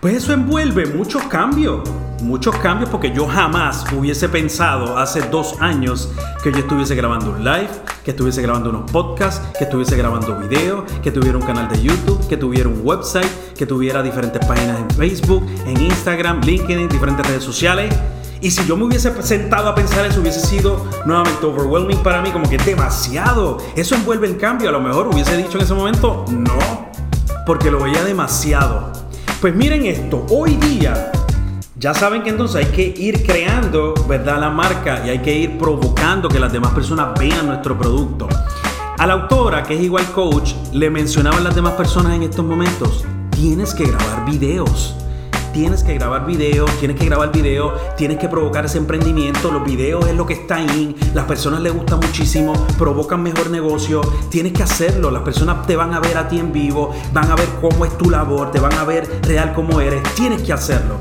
Pues 0.00 0.14
eso 0.16 0.32
envuelve 0.32 0.86
muchos 0.86 1.22
cambios, 1.24 1.88
muchos 2.22 2.56
cambios 2.56 2.90
porque 2.90 3.12
yo 3.12 3.26
jamás 3.26 3.84
hubiese 3.92 4.28
pensado 4.28 4.98
hace 4.98 5.20
dos 5.28 5.54
años 5.60 6.10
que 6.42 6.52
yo 6.52 6.58
estuviese 6.58 6.94
grabando 6.94 7.30
un 7.30 7.44
live, 7.44 7.68
que 8.04 8.12
estuviese 8.12 8.42
grabando 8.42 8.70
unos 8.70 8.90
podcasts, 8.90 9.40
que 9.58 9.64
estuviese 9.64 9.96
grabando 9.96 10.36
videos, 10.36 10.90
que 11.02 11.10
tuviera 11.10 11.36
un 11.36 11.44
canal 11.44 11.68
de 11.68 11.82
YouTube, 11.82 12.26
que 12.28 12.36
tuviera 12.36 12.68
un 12.68 12.80
website, 12.84 13.28
que 13.56 13.66
tuviera 13.66 14.02
diferentes 14.02 14.44
páginas 14.46 14.78
en 14.80 14.90
Facebook, 14.90 15.46
en 15.66 15.80
Instagram, 15.80 16.40
LinkedIn, 16.42 16.88
diferentes 16.88 17.26
redes 17.26 17.44
sociales. 17.44 17.94
Y 18.40 18.50
si 18.50 18.64
yo 18.66 18.76
me 18.76 18.84
hubiese 18.84 19.10
sentado 19.22 19.68
a 19.68 19.74
pensar 19.74 20.04
eso, 20.04 20.20
hubiese 20.20 20.40
sido 20.40 20.84
nuevamente 21.06 21.44
overwhelming 21.44 22.02
para 22.02 22.20
mí, 22.20 22.30
como 22.30 22.48
que 22.48 22.58
demasiado. 22.58 23.58
Eso 23.74 23.94
envuelve 23.94 24.26
el 24.26 24.36
cambio. 24.36 24.68
A 24.68 24.72
lo 24.72 24.80
mejor 24.80 25.08
hubiese 25.08 25.36
dicho 25.36 25.56
en 25.56 25.64
ese 25.64 25.74
momento, 25.74 26.24
no, 26.28 26.90
porque 27.46 27.70
lo 27.70 27.82
veía 27.82 28.04
demasiado. 28.04 28.92
Pues 29.40 29.54
miren 29.54 29.86
esto, 29.86 30.26
hoy 30.30 30.54
día 30.56 31.10
ya 31.78 31.92
saben 31.92 32.22
que 32.22 32.30
entonces 32.30 32.64
hay 32.64 32.72
que 32.72 32.94
ir 32.96 33.24
creando, 33.24 33.94
¿verdad? 34.08 34.40
La 34.40 34.50
marca 34.50 35.02
y 35.06 35.10
hay 35.10 35.18
que 35.18 35.34
ir 35.36 35.58
provocando 35.58 36.28
que 36.28 36.40
las 36.40 36.52
demás 36.52 36.72
personas 36.72 37.18
vean 37.18 37.46
nuestro 37.46 37.78
producto. 37.78 38.28
A 38.98 39.06
la 39.06 39.12
autora, 39.12 39.62
que 39.62 39.74
es 39.74 39.82
igual 39.82 40.06
coach, 40.12 40.54
le 40.72 40.88
mencionaban 40.88 41.44
las 41.44 41.54
demás 41.54 41.74
personas 41.74 42.14
en 42.14 42.22
estos 42.22 42.44
momentos, 42.44 43.04
tienes 43.30 43.74
que 43.74 43.84
grabar 43.84 44.24
videos 44.24 44.94
tienes 45.56 45.82
que 45.82 45.94
grabar 45.94 46.26
videos, 46.26 46.70
tienes 46.78 46.98
que 46.98 47.06
grabar 47.06 47.32
videos, 47.32 47.72
tienes 47.96 48.18
que 48.18 48.28
provocar 48.28 48.66
ese 48.66 48.76
emprendimiento. 48.76 49.50
Los 49.50 49.64
videos 49.64 50.06
es 50.06 50.14
lo 50.14 50.26
que 50.26 50.34
está 50.34 50.56
ahí, 50.56 50.94
las 51.14 51.24
personas 51.24 51.60
les 51.60 51.72
gusta 51.72 51.96
muchísimo, 51.96 52.52
provocan 52.76 53.22
mejor 53.22 53.48
negocio. 53.48 54.02
Tienes 54.30 54.52
que 54.52 54.62
hacerlo, 54.62 55.10
las 55.10 55.22
personas 55.22 55.66
te 55.66 55.74
van 55.74 55.94
a 55.94 56.00
ver 56.00 56.18
a 56.18 56.28
ti 56.28 56.38
en 56.38 56.52
vivo, 56.52 56.94
van 57.14 57.30
a 57.30 57.36
ver 57.36 57.48
cómo 57.62 57.86
es 57.86 57.96
tu 57.96 58.10
labor, 58.10 58.50
te 58.50 58.60
van 58.60 58.74
a 58.74 58.84
ver 58.84 59.08
real 59.22 59.54
cómo 59.54 59.80
eres. 59.80 60.02
Tienes 60.14 60.42
que 60.42 60.52
hacerlo. 60.52 60.96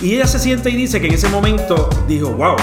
Y 0.00 0.14
ella 0.14 0.28
se 0.28 0.38
siente 0.38 0.70
y 0.70 0.76
dice 0.76 1.00
que 1.00 1.08
en 1.08 1.14
ese 1.14 1.28
momento 1.28 1.90
dijo, 2.06 2.30
wow, 2.30 2.54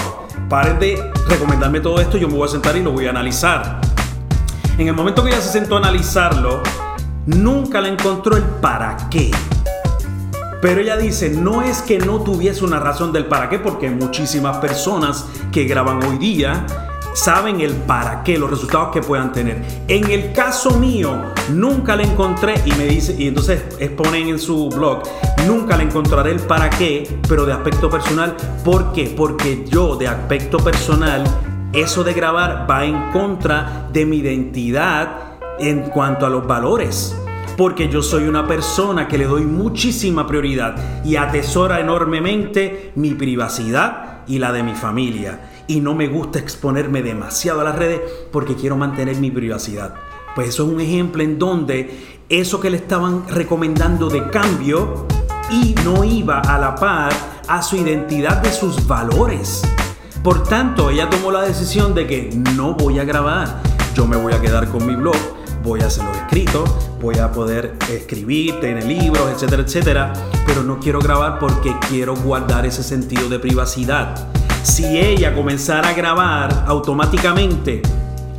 paren 0.48 0.78
de 0.78 0.98
recomendarme 1.28 1.80
todo 1.80 2.00
esto, 2.00 2.16
yo 2.16 2.28
me 2.28 2.34
voy 2.34 2.48
a 2.48 2.50
sentar 2.50 2.74
y 2.76 2.82
lo 2.82 2.92
voy 2.92 3.06
a 3.06 3.10
analizar. 3.10 3.80
En 4.78 4.88
el 4.88 4.94
momento 4.94 5.22
que 5.22 5.30
ella 5.30 5.40
se 5.42 5.52
sentó 5.52 5.76
a 5.76 5.78
analizarlo, 5.78 6.62
nunca 7.26 7.82
le 7.82 7.90
encontró 7.90 8.38
el 8.38 8.42
para 8.42 8.96
qué. 9.10 9.30
Pero 10.62 10.80
ella 10.80 10.96
dice, 10.96 11.28
no 11.28 11.60
es 11.60 11.82
que 11.82 11.98
no 11.98 12.20
tuviese 12.20 12.64
una 12.64 12.80
razón 12.80 13.12
del 13.12 13.26
para 13.26 13.50
qué, 13.50 13.58
porque 13.58 13.88
hay 13.88 13.94
muchísimas 13.94 14.56
personas 14.56 15.26
que 15.52 15.64
graban 15.64 16.02
hoy 16.04 16.16
día 16.16 16.64
saben 17.16 17.62
el 17.62 17.72
para 17.72 18.22
qué, 18.22 18.38
los 18.38 18.50
resultados 18.50 18.90
que 18.92 19.00
puedan 19.00 19.32
tener. 19.32 19.62
En 19.88 20.10
el 20.10 20.32
caso 20.32 20.78
mío, 20.78 21.32
nunca 21.50 21.96
le 21.96 22.04
encontré, 22.04 22.54
y 22.64 22.72
me 22.72 22.84
dice, 22.84 23.16
y 23.18 23.28
entonces 23.28 23.64
exponen 23.80 24.28
en 24.28 24.38
su 24.38 24.68
blog, 24.68 25.02
nunca 25.46 25.76
le 25.76 25.84
encontraré 25.84 26.32
el 26.32 26.40
para 26.40 26.68
qué, 26.68 27.18
pero 27.26 27.46
de 27.46 27.54
aspecto 27.54 27.88
personal. 27.88 28.36
¿Por 28.62 28.92
qué? 28.92 29.12
Porque 29.16 29.64
yo 29.66 29.96
de 29.96 30.08
aspecto 30.08 30.58
personal, 30.58 31.24
eso 31.72 32.04
de 32.04 32.12
grabar 32.12 32.66
va 32.70 32.84
en 32.84 33.10
contra 33.12 33.88
de 33.92 34.04
mi 34.04 34.18
identidad 34.18 35.38
en 35.58 35.84
cuanto 35.84 36.26
a 36.26 36.28
los 36.28 36.46
valores 36.46 37.16
porque 37.56 37.88
yo 37.88 38.02
soy 38.02 38.24
una 38.24 38.46
persona 38.46 39.08
que 39.08 39.16
le 39.16 39.24
doy 39.24 39.46
muchísima 39.46 40.26
prioridad 40.26 40.76
y 41.02 41.16
atesora 41.16 41.80
enormemente 41.80 42.92
mi 42.96 43.14
privacidad 43.14 44.16
y 44.26 44.38
la 44.38 44.52
de 44.52 44.62
mi 44.62 44.74
familia. 44.74 45.40
Y 45.66 45.80
no 45.80 45.94
me 45.94 46.08
gusta 46.08 46.38
exponerme 46.38 47.02
demasiado 47.02 47.60
a 47.60 47.64
las 47.64 47.76
redes 47.76 48.00
porque 48.32 48.54
quiero 48.54 48.76
mantener 48.76 49.16
mi 49.16 49.30
privacidad. 49.30 49.94
Pues 50.34 50.48
eso 50.48 50.66
es 50.66 50.72
un 50.72 50.80
ejemplo 50.80 51.22
en 51.22 51.38
donde 51.38 52.20
eso 52.28 52.60
que 52.60 52.70
le 52.70 52.76
estaban 52.76 53.26
recomendando 53.28 54.08
de 54.08 54.28
cambio 54.30 55.06
y 55.50 55.74
no 55.84 56.04
iba 56.04 56.40
a 56.40 56.58
la 56.58 56.74
par 56.74 57.12
a 57.48 57.62
su 57.62 57.76
identidad 57.76 58.42
de 58.42 58.52
sus 58.52 58.86
valores. 58.86 59.62
Por 60.22 60.42
tanto, 60.42 60.90
ella 60.90 61.08
tomó 61.08 61.30
la 61.30 61.42
decisión 61.42 61.94
de 61.94 62.06
que 62.06 62.30
no 62.54 62.74
voy 62.74 62.98
a 62.98 63.04
grabar, 63.04 63.62
yo 63.94 64.06
me 64.06 64.16
voy 64.16 64.32
a 64.32 64.40
quedar 64.40 64.68
con 64.68 64.86
mi 64.86 64.94
blog 64.94 65.16
voy 65.66 65.80
a 65.80 65.86
hacerlo 65.86 66.12
escrito, 66.12 66.64
voy 67.02 67.18
a 67.18 67.32
poder 67.32 67.76
escribir, 67.90 68.60
tener 68.60 68.84
libros, 68.84 69.28
etcétera, 69.32 69.62
etcétera, 69.62 70.12
pero 70.46 70.62
no 70.62 70.78
quiero 70.78 71.00
grabar 71.00 71.40
porque 71.40 71.74
quiero 71.88 72.14
guardar 72.14 72.64
ese 72.64 72.84
sentido 72.84 73.28
de 73.28 73.40
privacidad. 73.40 74.14
Si 74.66 74.98
ella 74.98 75.32
comenzara 75.32 75.90
a 75.90 75.92
grabar 75.92 76.64
automáticamente, 76.66 77.82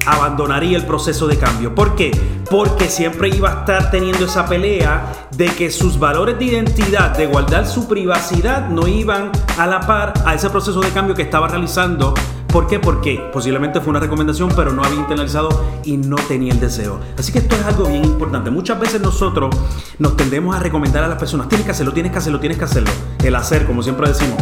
abandonaría 0.05 0.77
el 0.77 0.85
proceso 0.85 1.25
de 1.25 1.37
cambio. 1.37 1.73
¿Por 1.73 1.95
qué? 1.95 2.11
Porque 2.51 2.89
siempre 2.89 3.29
iba 3.29 3.49
a 3.49 3.59
estar 3.61 3.89
teniendo 3.89 4.25
esa 4.25 4.45
pelea 4.45 5.29
de 5.31 5.47
que 5.47 5.71
sus 5.71 5.97
valores 5.97 6.37
de 6.37 6.45
identidad, 6.45 7.17
de 7.17 7.27
guardar 7.27 7.65
su 7.65 7.87
privacidad, 7.87 8.67
no 8.67 8.89
iban 8.89 9.31
a 9.57 9.65
la 9.67 9.79
par 9.79 10.13
a 10.25 10.35
ese 10.35 10.49
proceso 10.49 10.81
de 10.81 10.89
cambio 10.89 11.15
que 11.15 11.21
estaba 11.23 11.47
realizando 11.47 12.13
¿Por 12.47 12.67
qué? 12.67 12.79
Porque 12.79 13.21
posiblemente 13.31 13.81
fue 13.81 13.91
una 13.91 13.99
recomendación, 13.99 14.49
pero 14.55 14.71
no 14.71 14.83
había 14.83 14.99
internalizado 14.99 15.65
y 15.83 15.97
no 15.97 16.15
tenía 16.15 16.53
el 16.53 16.59
deseo. 16.59 16.99
Así 17.17 17.31
que 17.31 17.39
esto 17.39 17.55
es 17.55 17.65
algo 17.65 17.85
bien 17.85 18.05
importante. 18.05 18.49
Muchas 18.49 18.79
veces 18.79 19.01
nosotros 19.01 19.55
nos 19.99 20.15
tendemos 20.15 20.55
a 20.55 20.59
recomendar 20.59 21.03
a 21.03 21.07
las 21.07 21.19
personas, 21.19 21.49
tienes 21.49 21.65
que 21.65 21.71
hacerlo, 21.71 21.91
tienes 21.91 22.11
que 22.11 22.17
hacerlo, 22.17 22.39
tienes 22.39 22.57
que 22.57 22.63
hacerlo. 22.63 22.89
El 23.23 23.35
hacer, 23.35 23.65
como 23.65 23.83
siempre 23.83 24.07
decimos. 24.07 24.41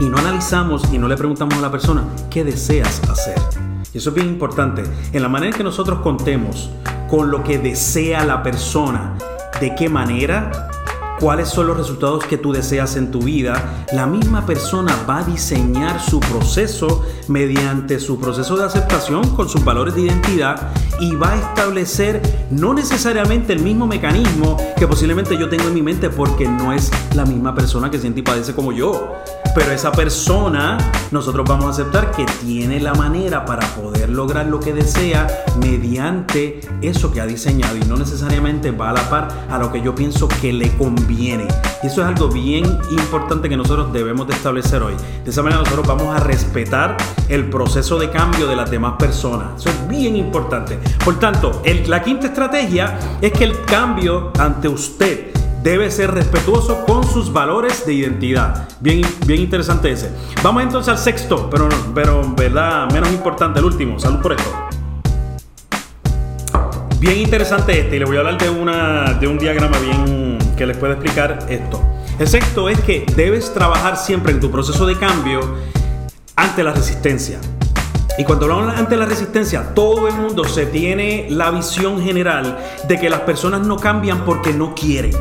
Y 0.00 0.08
no 0.08 0.16
analizamos 0.16 0.82
y 0.92 0.98
no 0.98 1.08
le 1.08 1.16
preguntamos 1.16 1.54
a 1.58 1.60
la 1.60 1.70
persona, 1.70 2.04
¿qué 2.30 2.42
deseas 2.42 3.02
hacer? 3.10 3.38
Y 3.92 3.98
eso 3.98 4.08
es 4.08 4.14
bien 4.14 4.28
importante. 4.28 4.82
En 5.12 5.22
la 5.22 5.28
manera 5.28 5.50
en 5.50 5.56
que 5.58 5.62
nosotros 5.62 6.00
contemos 6.00 6.70
con 7.10 7.30
lo 7.30 7.44
que 7.44 7.58
desea 7.58 8.24
la 8.24 8.42
persona, 8.42 9.18
de 9.60 9.74
qué 9.74 9.90
manera, 9.90 10.69
cuáles 11.20 11.48
son 11.48 11.66
los 11.66 11.76
resultados 11.76 12.24
que 12.24 12.38
tú 12.38 12.52
deseas 12.52 12.96
en 12.96 13.10
tu 13.10 13.20
vida, 13.20 13.84
la 13.92 14.06
misma 14.06 14.46
persona 14.46 14.96
va 15.08 15.18
a 15.18 15.24
diseñar 15.24 16.00
su 16.00 16.18
proceso 16.18 17.04
mediante 17.28 18.00
su 18.00 18.18
proceso 18.18 18.56
de 18.56 18.64
aceptación 18.64 19.36
con 19.36 19.48
sus 19.48 19.62
valores 19.62 19.94
de 19.94 20.02
identidad 20.02 20.72
y 20.98 21.14
va 21.14 21.32
a 21.32 21.36
establecer 21.36 22.22
no 22.50 22.72
necesariamente 22.72 23.52
el 23.52 23.60
mismo 23.60 23.86
mecanismo 23.86 24.56
que 24.76 24.86
posiblemente 24.86 25.36
yo 25.36 25.48
tengo 25.48 25.64
en 25.64 25.74
mi 25.74 25.82
mente 25.82 26.08
porque 26.08 26.48
no 26.48 26.72
es 26.72 26.90
la 27.14 27.24
misma 27.24 27.54
persona 27.54 27.90
que 27.90 27.98
siente 27.98 28.20
y 28.20 28.22
padece 28.22 28.54
como 28.54 28.72
yo. 28.72 29.14
Pero 29.54 29.72
esa 29.72 29.90
persona, 29.90 30.78
nosotros 31.10 31.44
vamos 31.48 31.66
a 31.66 31.70
aceptar 31.70 32.12
que 32.12 32.24
tiene 32.40 32.80
la 32.80 32.94
manera 32.94 33.44
para 33.44 33.66
poder 33.74 34.08
lograr 34.08 34.46
lo 34.46 34.60
que 34.60 34.72
desea 34.72 35.26
mediante 35.60 36.60
eso 36.82 37.12
que 37.12 37.20
ha 37.20 37.26
diseñado 37.26 37.76
y 37.76 37.80
no 37.80 37.96
necesariamente 37.96 38.70
va 38.70 38.90
a 38.90 38.92
la 38.92 39.10
par 39.10 39.28
a 39.50 39.58
lo 39.58 39.72
que 39.72 39.82
yo 39.82 39.94
pienso 39.94 40.28
que 40.28 40.52
le 40.52 40.70
conviene. 40.76 41.09
Y 41.10 41.86
eso 41.86 42.02
es 42.02 42.06
algo 42.06 42.28
bien 42.28 42.64
importante 42.90 43.48
que 43.48 43.56
nosotros 43.56 43.92
debemos 43.92 44.28
de 44.28 44.34
establecer 44.34 44.82
hoy. 44.82 44.94
De 45.24 45.30
esa 45.30 45.42
manera 45.42 45.62
nosotros 45.62 45.86
vamos 45.86 46.14
a 46.14 46.22
respetar 46.22 46.96
el 47.28 47.50
proceso 47.50 47.98
de 47.98 48.10
cambio 48.10 48.46
de 48.46 48.56
las 48.56 48.70
demás 48.70 48.94
personas. 48.98 49.60
Eso 49.60 49.70
es 49.70 49.88
bien 49.88 50.16
importante. 50.16 50.78
Por 51.04 51.18
tanto, 51.18 51.62
la 51.86 52.02
quinta 52.02 52.28
estrategia 52.28 52.98
es 53.20 53.32
que 53.32 53.44
el 53.44 53.64
cambio 53.64 54.32
ante 54.38 54.68
usted 54.68 55.32
debe 55.62 55.90
ser 55.90 56.12
respetuoso 56.12 56.84
con 56.86 57.04
sus 57.04 57.32
valores 57.32 57.84
de 57.84 57.94
identidad. 57.94 58.68
Bien, 58.80 59.02
bien 59.26 59.42
interesante 59.42 59.90
ese. 59.90 60.10
Vamos 60.42 60.62
entonces 60.62 60.90
al 60.90 60.98
sexto, 60.98 61.50
pero, 61.50 61.68
pero 61.94 62.22
verdad, 62.34 62.90
menos 62.92 63.10
importante, 63.10 63.58
el 63.58 63.64
último. 63.64 63.98
Salud 63.98 64.20
por 64.20 64.32
esto. 64.32 64.50
Bien 67.00 67.16
interesante 67.16 67.80
este, 67.80 67.96
y 67.96 67.98
le 67.98 68.04
voy 68.04 68.16
a 68.16 68.20
hablar 68.20 68.36
de, 68.36 68.50
una, 68.50 69.14
de 69.14 69.26
un 69.26 69.38
diagrama 69.38 69.78
bien 69.78 70.19
que 70.60 70.66
les 70.66 70.76
puede 70.76 70.92
explicar 70.92 71.38
esto. 71.48 71.82
El 72.18 72.28
sexto 72.28 72.68
es 72.68 72.78
que 72.80 73.06
debes 73.16 73.52
trabajar 73.54 73.96
siempre 73.96 74.30
en 74.30 74.40
tu 74.40 74.50
proceso 74.50 74.84
de 74.84 74.96
cambio 74.98 75.40
ante 76.36 76.62
la 76.62 76.72
resistencia. 76.72 77.40
Y 78.18 78.24
cuando 78.24 78.44
hablamos 78.44 78.76
ante 78.76 78.96
la 78.96 79.06
resistencia, 79.06 79.74
todo 79.74 80.06
el 80.06 80.14
mundo 80.14 80.44
se 80.44 80.66
tiene 80.66 81.28
la 81.30 81.50
visión 81.50 82.02
general 82.02 82.58
de 82.86 83.00
que 83.00 83.08
las 83.08 83.20
personas 83.20 83.66
no 83.66 83.76
cambian 83.76 84.26
porque 84.26 84.52
no 84.52 84.74
quieren 84.74 85.16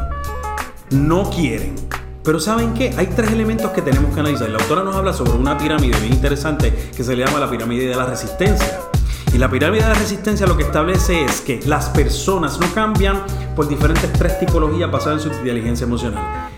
no 0.92 1.30
quieren. 1.30 1.76
Pero 2.24 2.40
¿saben 2.40 2.74
qué? 2.74 2.94
Hay 2.98 3.08
tres 3.08 3.32
elementos 3.32 3.72
que 3.72 3.82
tenemos 3.82 4.14
que 4.14 4.20
analizar. 4.20 4.50
La 4.50 4.60
autora 4.60 4.84
nos 4.84 4.96
habla 4.96 5.14
sobre 5.14 5.32
una 5.32 5.58
pirámide 5.58 5.98
bien 6.00 6.14
interesante 6.14 6.74
que 6.96 7.04
se 7.04 7.16
le 7.16 7.26
llama 7.26 7.40
la 7.40 7.50
pirámide 7.50 7.88
de 7.88 7.96
la 7.96 8.06
resistencia. 8.06 8.89
Y 9.34 9.38
la 9.38 9.50
pirámide 9.50 9.86
de 9.86 9.94
resistencia 9.94 10.48
lo 10.48 10.58
que 10.58 10.64
establece 10.64 11.24
es 11.24 11.42
que 11.42 11.60
las 11.66 11.90
personas 11.90 12.60
no 12.60 12.74
cambian 12.74 13.22
por 13.56 13.68
diferentes 13.68 14.12
tres 14.14 14.40
tipologías 14.40 14.92
basadas 14.92 15.24
en 15.24 15.32
su 15.32 15.38
inteligencia 15.38 15.86
emocional. 15.86 16.50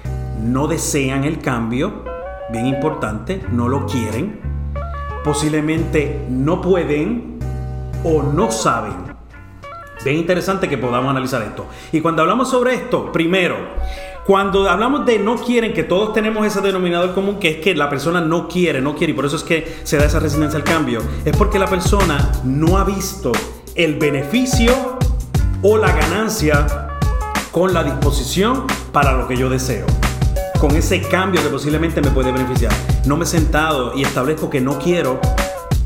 No 0.42 0.68
desean 0.68 1.26
el 1.26 1.40
cambio, 1.40 2.06
bien 2.52 2.68
importante, 2.68 3.44
no 3.52 3.68
lo 3.68 3.86
quieren, 3.86 4.40
posiblemente 5.24 6.26
no 6.30 6.62
pueden 6.62 7.40
o 8.04 8.24
no 8.24 8.52
saben. 8.52 9.12
Bien 10.04 10.18
interesante 10.18 10.68
que 10.68 10.78
podamos 10.78 11.12
analizar 11.12 11.42
esto. 11.44 11.68
Y 11.92 12.02
cuando 12.02 12.24
hablamos 12.24 12.50
sobre 12.50 12.74
esto, 12.74 13.12
primero, 13.12 13.56
cuando 14.26 14.70
hablamos 14.70 15.06
de 15.06 15.20
no 15.20 15.36
quieren, 15.36 15.74
que 15.74 15.84
todos 15.84 16.14
tenemos 16.14 16.46
ese 16.46 16.62
denominador 16.62 17.14
común, 17.14 17.40
que 17.40 17.50
es 17.50 17.58
que 17.58 17.76
la 17.76 17.90
persona 17.90 18.22
no 18.22 18.48
quiere, 18.48 18.82
no 18.82 18.96
quiere, 18.96 19.14
y 19.14 19.16
por 19.16 19.26
eso 19.26 19.36
es 19.36 19.44
que 19.44 19.80
se 19.84 19.98
da 19.98 20.06
esa 20.06 20.20
resistencia 20.20 20.58
al 20.58 20.64
cambio, 20.64 21.02
es 21.26 21.36
porque 21.36 21.60
la 21.60 21.68
persona 21.68 22.32
no 22.44 22.78
ha 22.78 22.84
visto 22.84 23.32
el 23.76 23.96
beneficio 23.96 24.98
o 25.62 25.78
la 25.78 25.92
ganancia 25.92 26.90
con 27.52 27.74
la 27.74 27.84
disposición 27.84 28.66
para 28.92 29.14
lo 29.14 29.28
que 29.28 29.38
yo 29.38 29.50
deseo 29.50 29.86
con 30.62 30.76
ese 30.76 31.02
cambio 31.02 31.42
que 31.42 31.50
posiblemente 31.50 32.04
me 32.04 32.12
puede 32.12 32.32
beneficiar. 32.32 32.72
No 33.08 33.18
me 33.18 33.24
he 33.24 33.28
sentado 33.28 33.98
y 33.98 34.04
establezco 34.04 34.52
que 34.52 34.62
no 34.62 34.78
quiero, 34.78 35.20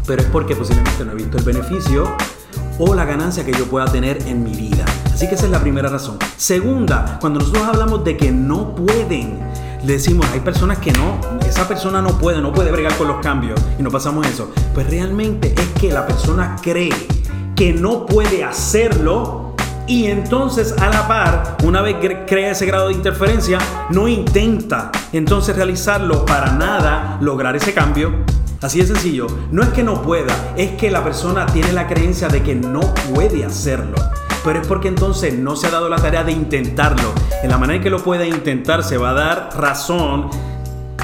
pero 0.05 0.21
es 0.21 0.27
porque 0.27 0.53
posiblemente 0.53 1.05
no 1.05 1.13
he 1.13 1.15
visto 1.15 1.37
el 1.37 1.45
beneficio 1.45 2.13
o 2.77 2.93
la 2.93 3.05
ganancia 3.05 3.45
que 3.45 3.53
yo 3.53 3.67
pueda 3.67 3.85
tener 3.85 4.21
en 4.27 4.43
mi 4.43 4.53
vida. 4.53 4.85
Así 5.15 5.29
que 5.29 5.35
esa 5.35 5.45
es 5.45 5.51
la 5.51 5.61
primera 5.61 5.87
razón. 5.87 6.17
Segunda, 6.35 7.19
cuando 7.21 7.39
nosotros 7.39 7.63
hablamos 7.63 8.03
de 8.03 8.17
que 8.17 8.33
no 8.33 8.75
pueden, 8.75 9.39
le 9.85 9.93
decimos, 9.93 10.27
hay 10.33 10.41
personas 10.41 10.79
que 10.79 10.91
no, 10.91 11.21
esa 11.47 11.65
persona 11.69 12.01
no 12.01 12.17
puede, 12.17 12.41
no 12.41 12.51
puede 12.51 12.69
bregar 12.69 12.93
con 12.97 13.07
los 13.07 13.21
cambios 13.21 13.57
y 13.79 13.81
no 13.81 13.89
pasamos 13.89 14.27
eso. 14.27 14.51
Pues 14.73 14.89
realmente 14.89 15.55
es 15.55 15.69
que 15.79 15.89
la 15.89 16.05
persona 16.05 16.57
cree 16.61 16.93
que 17.55 17.71
no 17.71 18.05
puede 18.05 18.43
hacerlo 18.43 19.55
y 19.87 20.07
entonces 20.07 20.75
a 20.79 20.89
la 20.89 21.07
par, 21.07 21.55
una 21.63 21.81
vez 21.81 21.95
crea 22.27 22.51
ese 22.51 22.65
grado 22.65 22.89
de 22.89 22.95
interferencia, 22.95 23.57
no 23.91 24.09
intenta 24.09 24.91
entonces 25.13 25.55
realizarlo 25.55 26.25
para 26.25 26.51
nada, 26.51 27.17
lograr 27.21 27.55
ese 27.55 27.73
cambio 27.73 28.11
Así 28.65 28.79
de 28.79 28.87
sencillo. 28.87 29.27
No 29.51 29.61
es 29.61 29.69
que 29.69 29.83
no 29.83 30.01
pueda, 30.01 30.33
es 30.57 30.71
que 30.71 30.89
la 30.89 31.03
persona 31.03 31.45
tiene 31.45 31.71
la 31.71 31.87
creencia 31.87 32.29
de 32.29 32.41
que 32.41 32.55
no 32.55 32.81
puede 33.13 33.45
hacerlo. 33.45 33.95
Pero 34.45 34.61
es 34.61 34.67
porque 34.67 34.87
entonces 34.87 35.33
no 35.33 35.55
se 35.55 35.67
ha 35.67 35.71
dado 35.71 35.89
la 35.89 35.97
tarea 35.97 36.23
de 36.23 36.31
intentarlo. 36.31 37.11
En 37.43 37.49
la 37.49 37.57
manera 37.57 37.77
en 37.77 37.83
que 37.83 37.89
lo 37.89 38.01
pueda 38.03 38.25
intentar 38.25 38.83
se 38.83 38.97
va 38.97 39.09
a 39.09 39.13
dar 39.13 39.49
razón 39.57 40.29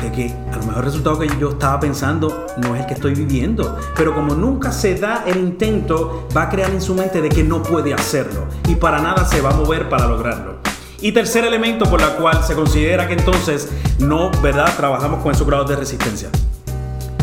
de 0.01 0.11
que 0.11 0.33
a 0.51 0.57
lo 0.57 0.63
mejor 0.63 0.77
el 0.77 0.85
resultado 0.85 1.19
que 1.19 1.27
yo 1.39 1.49
estaba 1.49 1.79
pensando 1.79 2.45
no 2.57 2.75
es 2.75 2.81
el 2.81 2.87
que 2.87 2.93
estoy 2.93 3.15
viviendo. 3.15 3.77
Pero 3.97 4.13
como 4.13 4.35
nunca 4.35 4.71
se 4.71 4.95
da 4.95 5.23
el 5.25 5.37
intento, 5.37 6.27
va 6.37 6.43
a 6.43 6.49
crear 6.49 6.69
en 6.69 6.81
su 6.81 6.95
mente 6.95 7.19
de 7.19 7.29
que 7.29 7.43
no 7.43 7.61
puede 7.61 7.93
hacerlo. 7.93 8.45
Y 8.69 8.75
para 8.75 9.01
nada 9.01 9.25
se 9.25 9.41
va 9.41 9.49
a 9.49 9.55
mover 9.55 9.89
para 9.89 10.07
lograrlo. 10.07 10.59
Y 11.01 11.11
tercer 11.11 11.43
elemento 11.43 11.89
por 11.89 11.99
la 11.99 12.15
cual 12.15 12.43
se 12.43 12.53
considera 12.53 13.07
que 13.07 13.13
entonces 13.15 13.69
no, 13.99 14.29
¿verdad? 14.43 14.71
Trabajamos 14.77 15.23
con 15.23 15.33
esos 15.33 15.47
grados 15.47 15.67
de 15.67 15.75
resistencia 15.75 16.29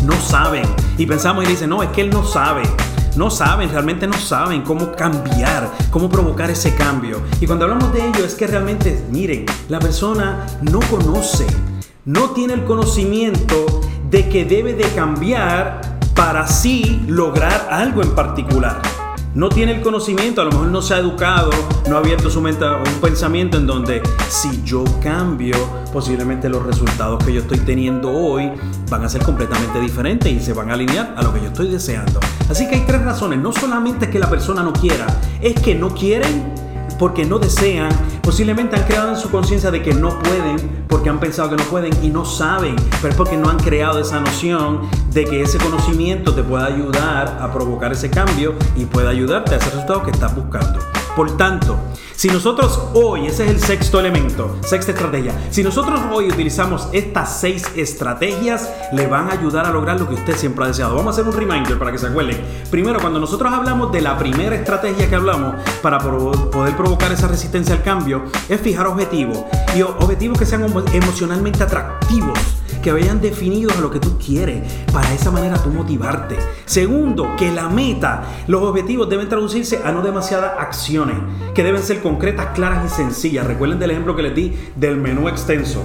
no 0.09 0.15
saben. 0.21 0.65
Y 0.97 1.07
pensamos 1.07 1.45
y 1.45 1.49
dicen, 1.49 1.71
no, 1.71 1.83
es 1.83 1.91
que 1.91 2.01
él 2.01 2.11
no 2.11 2.25
sabe. 2.25 2.63
No 3.17 3.31
saben, 3.31 3.71
realmente 3.71 4.07
no 4.07 4.15
saben 4.15 4.63
cómo 4.63 4.93
cambiar, 4.93 5.71
cómo 5.91 6.09
provocar 6.09 6.51
ese 6.51 6.75
cambio. 6.75 7.21
Y 7.41 7.47
cuando 7.47 7.65
hablamos 7.65 7.93
de 7.93 8.07
ello 8.07 8.25
es 8.25 8.35
que 8.35 8.47
realmente, 8.47 9.05
miren, 9.11 9.47
la 9.69 9.79
persona 9.79 10.47
no 10.63 10.81
conoce, 10.91 11.47
no 12.05 12.31
tiene 12.31 12.55
el 12.55 12.65
conocimiento 12.65 13.81
de 14.11 14.29
que 14.29 14.45
debe 14.45 14.75
de 14.75 14.89
cambiar 14.95 15.99
para 16.15 16.43
así 16.43 17.03
lograr 17.07 17.69
algo 17.71 18.03
en 18.03 18.15
particular 18.15 18.98
no 19.35 19.49
tiene 19.49 19.73
el 19.73 19.83
conocimiento, 19.83 20.41
a 20.41 20.45
lo 20.45 20.51
mejor 20.51 20.69
no 20.69 20.83
se 20.83 20.95
ha 20.95 20.99
educado, 20.99 21.51
no 21.89 21.97
ha 21.97 21.99
abierto 21.99 22.31
su 22.31 22.41
mente 22.41 22.65
a 22.65 22.77
un 22.77 23.01
pensamiento 23.01 23.57
en 23.57 23.67
donde 23.67 24.03
si 24.29 24.63
yo 24.65 24.85
cambio, 25.01 25.57
posiblemente 25.93 26.49
los 26.49 26.63
resultados 26.65 27.25
que 27.25 27.33
yo 27.33 27.41
estoy 27.41 27.59
teniendo 27.59 28.11
hoy 28.11 28.51
van 28.91 29.05
a 29.05 29.09
ser 29.09 29.23
completamente 29.23 29.81
diferentes 29.81 30.33
y 30.33 30.41
se 30.41 30.53
van 30.53 30.71
a 30.71 30.75
alinear 30.75 31.15
a 31.17 31.23
lo 31.23 31.33
que 31.33 31.41
yo 31.41 31.47
estoy 31.47 31.69
deseando. 31.69 32.21
Así 32.49 32.69
que 32.69 32.77
hay 32.77 32.85
tres 32.87 33.03
razones, 33.03 33.39
no 33.39 33.53
solamente 33.53 34.07
es 34.07 34.11
que 34.11 34.19
la 34.19 34.31
persona 34.31 34.63
no 34.63 34.73
quiera, 34.73 35.07
es 35.41 35.61
que 35.61 35.75
no 35.75 35.95
quieren 35.95 36.55
porque 36.99 37.25
no 37.25 37.39
desean, 37.39 37.91
posiblemente 38.23 38.77
han 38.77 38.85
creado 38.85 39.11
en 39.11 39.17
su 39.17 39.31
conciencia 39.31 39.71
de 39.71 39.83
que 39.83 39.95
no 39.95 40.19
pueden, 40.19 40.85
porque 40.89 41.09
han 41.09 41.21
pensado 41.21 41.51
que 41.51 41.57
no 41.57 41.65
pueden 41.65 41.93
y 42.03 42.09
no 42.09 42.25
saben, 42.25 42.77
pero 43.01 43.11
es 43.11 43.17
porque 43.17 43.37
no 43.37 43.49
han 43.49 43.59
creado 43.59 44.01
esa 44.01 44.21
noción 44.21 44.81
de 45.13 45.25
que 45.25 45.43
ese 45.43 45.59
conocimiento 45.59 46.35
te 46.35 46.43
pueda 46.43 46.67
ayudar 46.67 47.39
a 47.41 47.53
provocar 47.53 47.93
ese 47.93 48.11
cambio 48.11 48.55
y 48.77 48.85
pueda 48.85 49.11
ayudarte 49.11 49.55
a 49.55 49.59
ese 49.59 49.71
resultado 49.71 50.03
que 50.03 50.11
estás 50.11 50.35
buscando. 50.35 50.98
Por 51.19 51.37
tanto, 51.37 51.77
si 52.15 52.29
nosotros 52.29 52.81
hoy, 52.95 53.27
ese 53.27 53.45
es 53.45 53.51
el 53.51 53.61
sexto 53.61 53.99
elemento, 53.99 54.57
sexta 54.61 54.93
estrategia, 54.93 55.35
si 55.51 55.65
nosotros 55.65 56.01
hoy 56.13 56.29
utilizamos 56.29 56.89
estas 56.93 57.41
seis 57.41 57.65
estrategias, 57.75 58.71
le 58.93 59.09
van 59.09 59.29
a 59.29 59.33
ayudar 59.33 59.67
a 59.67 59.73
lograr 59.73 59.99
lo 59.99 60.09
que 60.09 60.15
usted 60.15 60.37
siempre 60.37 60.65
ha 60.65 60.69
deseado. 60.69 60.95
Vamos 60.95 61.19
a 61.19 61.21
hacer 61.21 61.29
un 61.29 61.37
reminder 61.37 61.77
para 61.77 61.91
que 61.91 61.99
se 61.99 62.07
acuerden. 62.07 62.41
Primero, 62.71 63.01
cuando 63.01 63.19
nosotros 63.19 63.53
hablamos 63.53 63.91
de 63.91 64.01
la 64.01 64.17
primera 64.17 64.55
estrategia 64.55 65.09
que 65.09 65.17
hablamos 65.17 65.57
para 65.83 65.99
poder 65.99 66.77
provocar 66.77 67.11
esa 67.11 67.27
resistencia 67.27 67.75
al 67.75 67.83
cambio, 67.83 68.23
es 68.49 68.61
fijar 68.61 68.87
objetivos 68.87 69.39
y 69.77 69.83
objetivos 69.83 70.39
que 70.39 70.47
sean 70.47 70.73
emocionalmente 70.93 71.65
atractivos 71.65 72.58
que 72.79 72.93
vayan 72.93 73.21
definidos 73.21 73.77
a 73.77 73.81
lo 73.81 73.91
que 73.91 74.01
tú 74.01 74.19
quieres, 74.19 74.63
para 74.93 75.13
esa 75.13 75.31
manera 75.31 75.63
tú 75.63 75.71
motivarte. 75.71 76.37
Segundo, 76.65 77.37
que 77.37 77.51
la 77.51 77.69
meta, 77.69 78.25
los 78.47 78.63
objetivos 78.63 79.09
deben 79.09 79.29
traducirse 79.29 79.81
a 79.85 79.93
no 79.93 80.03
demasiadas 80.03 80.53
acciones, 80.59 81.17
que 81.55 81.65
deben 81.65 81.83
ser 81.83 82.03
concretas, 82.03 82.49
claras 82.55 82.85
y 82.87 82.95
sencillas. 82.95 83.47
Recuerden 83.47 83.79
del 83.79 83.91
ejemplo 83.91 84.17
que 84.17 84.23
les 84.23 84.35
di 84.35 84.57
del 84.77 84.97
menú 84.97 85.29
extenso. 85.29 85.83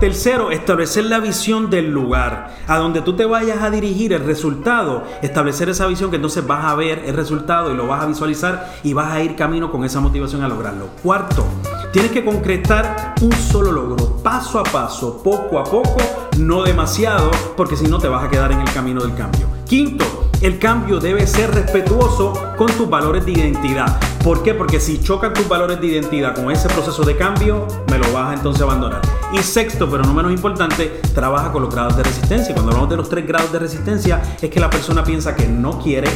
Tercero, 0.00 0.50
establecer 0.50 1.04
la 1.04 1.20
visión 1.20 1.70
del 1.70 1.90
lugar, 1.90 2.54
a 2.66 2.78
donde 2.78 3.00
tú 3.00 3.14
te 3.14 3.24
vayas 3.24 3.62
a 3.62 3.70
dirigir 3.70 4.12
el 4.12 4.24
resultado, 4.24 5.04
establecer 5.22 5.68
esa 5.68 5.86
visión 5.86 6.10
que 6.10 6.16
entonces 6.16 6.46
vas 6.46 6.64
a 6.64 6.74
ver 6.74 7.02
el 7.06 7.14
resultado 7.14 7.72
y 7.72 7.76
lo 7.76 7.86
vas 7.86 8.02
a 8.02 8.06
visualizar 8.06 8.74
y 8.82 8.92
vas 8.92 9.12
a 9.12 9.22
ir 9.22 9.36
camino 9.36 9.70
con 9.70 9.84
esa 9.84 10.00
motivación 10.00 10.42
a 10.42 10.48
lograrlo. 10.48 10.88
Cuarto, 11.02 11.46
tienes 11.94 12.10
que 12.10 12.24
concretar 12.24 13.14
un 13.20 13.32
solo 13.32 13.70
logro, 13.70 14.16
paso 14.16 14.58
a 14.58 14.64
paso, 14.64 15.22
poco 15.22 15.60
a 15.60 15.62
poco, 15.64 15.98
no 16.38 16.64
demasiado, 16.64 17.30
porque 17.56 17.76
si 17.76 17.86
no 17.86 17.98
te 17.98 18.08
vas 18.08 18.24
a 18.24 18.28
quedar 18.28 18.50
en 18.50 18.60
el 18.60 18.72
camino 18.72 19.00
del 19.00 19.14
cambio. 19.14 19.46
Quinto, 19.64 20.04
el 20.40 20.58
cambio 20.58 20.98
debe 20.98 21.24
ser 21.24 21.54
respetuoso 21.54 22.32
con 22.56 22.66
tus 22.72 22.90
valores 22.90 23.24
de 23.24 23.30
identidad. 23.30 24.00
¿Por 24.24 24.42
qué? 24.42 24.54
Porque 24.54 24.80
si 24.80 25.00
chocan 25.00 25.34
tus 25.34 25.48
valores 25.48 25.80
de 25.80 25.86
identidad 25.86 26.34
con 26.34 26.50
ese 26.50 26.68
proceso 26.68 27.04
de 27.04 27.16
cambio, 27.16 27.64
me 27.88 27.98
lo 27.98 28.12
vas 28.12 28.30
a 28.30 28.34
entonces 28.34 28.62
abandonar. 28.62 29.00
Y 29.32 29.38
sexto, 29.38 29.88
pero 29.88 30.02
no 30.02 30.12
menos 30.14 30.32
importante, 30.32 31.00
trabaja 31.14 31.52
con 31.52 31.62
los 31.62 31.72
grados 31.72 31.96
de 31.96 32.02
resistencia. 32.02 32.54
Cuando 32.54 32.72
hablamos 32.72 32.90
de 32.90 32.96
los 32.96 33.08
tres 33.08 33.24
grados 33.24 33.52
de 33.52 33.60
resistencia, 33.60 34.20
es 34.42 34.50
que 34.50 34.58
la 34.58 34.68
persona 34.68 35.04
piensa 35.04 35.36
que 35.36 35.46
no 35.46 35.78
quiere, 35.78 36.10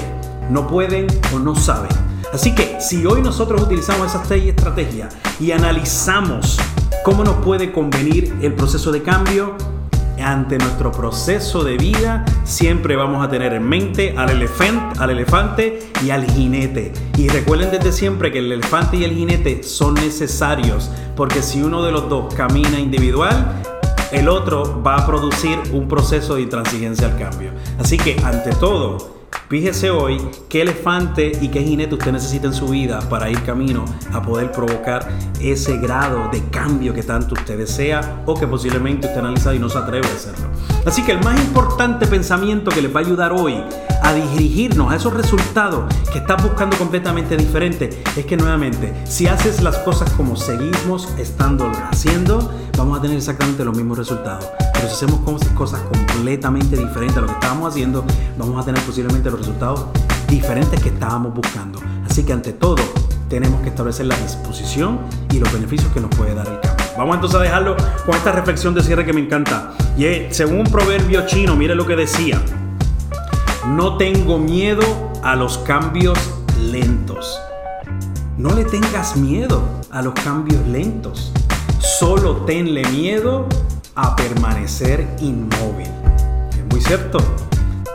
no 0.50 0.66
pueden 0.66 1.06
o 1.32 1.38
no 1.38 1.54
saben. 1.54 2.07
Así 2.32 2.54
que 2.54 2.78
si 2.80 3.06
hoy 3.06 3.22
nosotros 3.22 3.62
utilizamos 3.62 4.08
esas 4.08 4.28
seis 4.28 4.44
estrategias 4.44 5.16
y 5.40 5.52
analizamos 5.52 6.58
cómo 7.04 7.24
nos 7.24 7.36
puede 7.36 7.72
convenir 7.72 8.34
el 8.42 8.54
proceso 8.54 8.92
de 8.92 9.02
cambio, 9.02 9.54
ante 10.22 10.58
nuestro 10.58 10.90
proceso 10.92 11.64
de 11.64 11.76
vida 11.76 12.24
siempre 12.44 12.96
vamos 12.96 13.24
a 13.24 13.30
tener 13.30 13.52
en 13.52 13.62
mente 13.62 14.14
al 14.16 14.30
elefante, 14.30 14.98
al 15.00 15.10
elefante 15.10 15.90
y 16.04 16.10
al 16.10 16.30
jinete. 16.30 16.92
Y 17.16 17.28
recuerden 17.28 17.70
desde 17.70 17.92
siempre 17.92 18.32
que 18.32 18.40
el 18.40 18.52
elefante 18.52 18.96
y 18.96 19.04
el 19.04 19.14
jinete 19.14 19.62
son 19.62 19.94
necesarios 19.94 20.90
porque 21.16 21.42
si 21.42 21.62
uno 21.62 21.82
de 21.82 21.92
los 21.92 22.08
dos 22.08 22.34
camina 22.34 22.78
individual, 22.78 23.62
el 24.12 24.28
otro 24.28 24.82
va 24.82 24.96
a 24.96 25.06
producir 25.06 25.58
un 25.72 25.88
proceso 25.88 26.34
de 26.36 26.42
intransigencia 26.42 27.08
al 27.08 27.18
cambio. 27.18 27.52
Así 27.78 27.96
que 27.96 28.16
ante 28.24 28.50
todo, 28.50 29.17
Fíjese 29.48 29.90
hoy 29.90 30.20
qué 30.50 30.60
elefante 30.60 31.32
y 31.40 31.48
qué 31.48 31.62
jinete 31.62 31.94
usted 31.94 32.12
necesita 32.12 32.48
en 32.48 32.52
su 32.52 32.68
vida 32.68 33.00
para 33.08 33.30
ir 33.30 33.42
camino 33.44 33.86
a 34.12 34.20
poder 34.20 34.52
provocar 34.52 35.08
ese 35.40 35.78
grado 35.78 36.28
de 36.30 36.42
cambio 36.50 36.92
que 36.92 37.02
tanto 37.02 37.34
usted 37.34 37.56
desea 37.56 38.22
o 38.26 38.34
que 38.34 38.46
posiblemente 38.46 39.06
usted 39.06 39.20
analiza 39.20 39.54
y 39.54 39.58
no 39.58 39.70
se 39.70 39.78
atreve 39.78 40.06
a 40.06 40.12
hacerlo. 40.12 40.48
Así 40.84 41.02
que 41.02 41.12
el 41.12 41.24
más 41.24 41.40
importante 41.40 42.06
pensamiento 42.06 42.70
que 42.70 42.82
les 42.82 42.94
va 42.94 43.00
a 43.00 43.04
ayudar 43.04 43.32
hoy 43.32 43.64
a 44.02 44.12
dirigirnos 44.12 44.92
a 44.92 44.96
esos 44.96 45.14
resultados 45.14 45.94
que 46.12 46.18
estás 46.18 46.42
buscando 46.42 46.76
completamente 46.76 47.34
diferente 47.34 48.02
es 48.16 48.26
que 48.26 48.36
nuevamente, 48.36 48.92
si 49.04 49.28
haces 49.28 49.62
las 49.62 49.78
cosas 49.78 50.12
como 50.12 50.36
seguimos 50.36 51.08
estando 51.18 51.72
haciendo, 51.90 52.52
vamos 52.76 52.98
a 52.98 53.02
tener 53.02 53.16
exactamente 53.16 53.64
los 53.64 53.74
mismos 53.74 53.96
resultados. 53.96 54.46
Si 54.80 55.04
hacemos 55.04 55.20
cosas 55.54 55.80
completamente 55.82 56.76
diferentes 56.76 57.16
a 57.18 57.20
lo 57.20 57.26
que 57.26 57.34
estábamos 57.34 57.70
haciendo, 57.70 58.04
vamos 58.38 58.62
a 58.62 58.64
tener 58.64 58.82
posiblemente 58.84 59.30
los 59.30 59.40
resultados 59.40 59.86
diferentes 60.28 60.80
que 60.80 60.88
estábamos 60.88 61.34
buscando. 61.34 61.80
Así 62.08 62.24
que 62.24 62.32
ante 62.32 62.52
todo, 62.52 62.82
tenemos 63.28 63.60
que 63.60 63.68
establecer 63.68 64.06
la 64.06 64.16
disposición 64.16 65.00
y 65.30 65.40
los 65.40 65.52
beneficios 65.52 65.92
que 65.92 66.00
nos 66.00 66.10
puede 66.16 66.34
dar 66.34 66.46
el 66.48 66.60
cambio. 66.60 66.86
Vamos 66.96 67.16
entonces 67.16 67.38
a 67.38 67.42
dejarlo 67.42 67.76
con 68.06 68.14
esta 68.14 68.32
reflexión 68.32 68.74
de 68.74 68.82
cierre 68.82 69.04
que 69.04 69.12
me 69.12 69.20
encanta. 69.20 69.72
Y 69.96 70.06
es, 70.06 70.36
según 70.36 70.60
un 70.60 70.66
proverbio 70.66 71.26
chino, 71.26 71.54
mire 71.54 71.74
lo 71.74 71.86
que 71.86 71.94
decía. 71.94 72.40
No 73.66 73.96
tengo 73.98 74.38
miedo 74.38 74.82
a 75.22 75.36
los 75.36 75.58
cambios 75.58 76.18
lentos. 76.60 77.38
No 78.36 78.54
le 78.54 78.64
tengas 78.64 79.16
miedo 79.16 79.62
a 79.90 80.02
los 80.02 80.14
cambios 80.14 80.66
lentos. 80.66 81.32
Solo 81.78 82.36
tenle 82.46 82.84
miedo 82.88 83.46
a 84.00 84.14
permanecer 84.14 85.08
inmóvil. 85.20 85.88
Es 86.52 86.64
muy 86.70 86.80
cierto. 86.80 87.18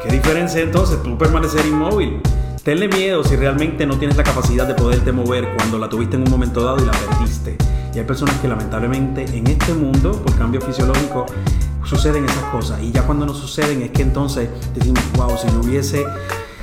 ¿Qué 0.04 0.12
diferencia 0.12 0.62
entonces 0.62 1.02
tú 1.02 1.18
permanecer 1.18 1.66
inmóvil? 1.66 2.22
Tenle 2.62 2.90
miedo 2.90 3.24
si 3.24 3.38
realmente 3.38 3.86
no 3.86 3.98
tienes 3.98 4.18
la 4.18 4.24
capacidad 4.24 4.68
de 4.68 4.74
poderte 4.74 5.14
mover 5.14 5.48
cuando 5.56 5.78
la 5.78 5.88
tuviste 5.88 6.18
en 6.18 6.24
un 6.24 6.30
momento 6.30 6.62
dado 6.62 6.84
y 6.84 6.86
la 6.86 6.92
perdiste. 6.92 7.58
Y 7.96 8.00
hay 8.00 8.06
personas 8.06 8.36
que 8.42 8.50
lamentablemente 8.50 9.24
en 9.34 9.48
este 9.48 9.74
mundo, 9.74 10.12
por 10.12 10.38
cambio 10.38 10.60
fisiológico, 10.60 11.26
suceden 11.86 12.26
esas 12.26 12.44
cosas. 12.46 12.82
Y 12.82 12.92
ya 12.92 13.04
cuando 13.04 13.26
no 13.26 13.34
suceden 13.34 13.82
es 13.82 13.92
que 13.92 14.02
entonces 14.02 14.50
decimos, 14.76 15.02
wow, 15.16 15.38
si 15.38 15.48
yo 15.48 15.62
hubiese 15.62 16.06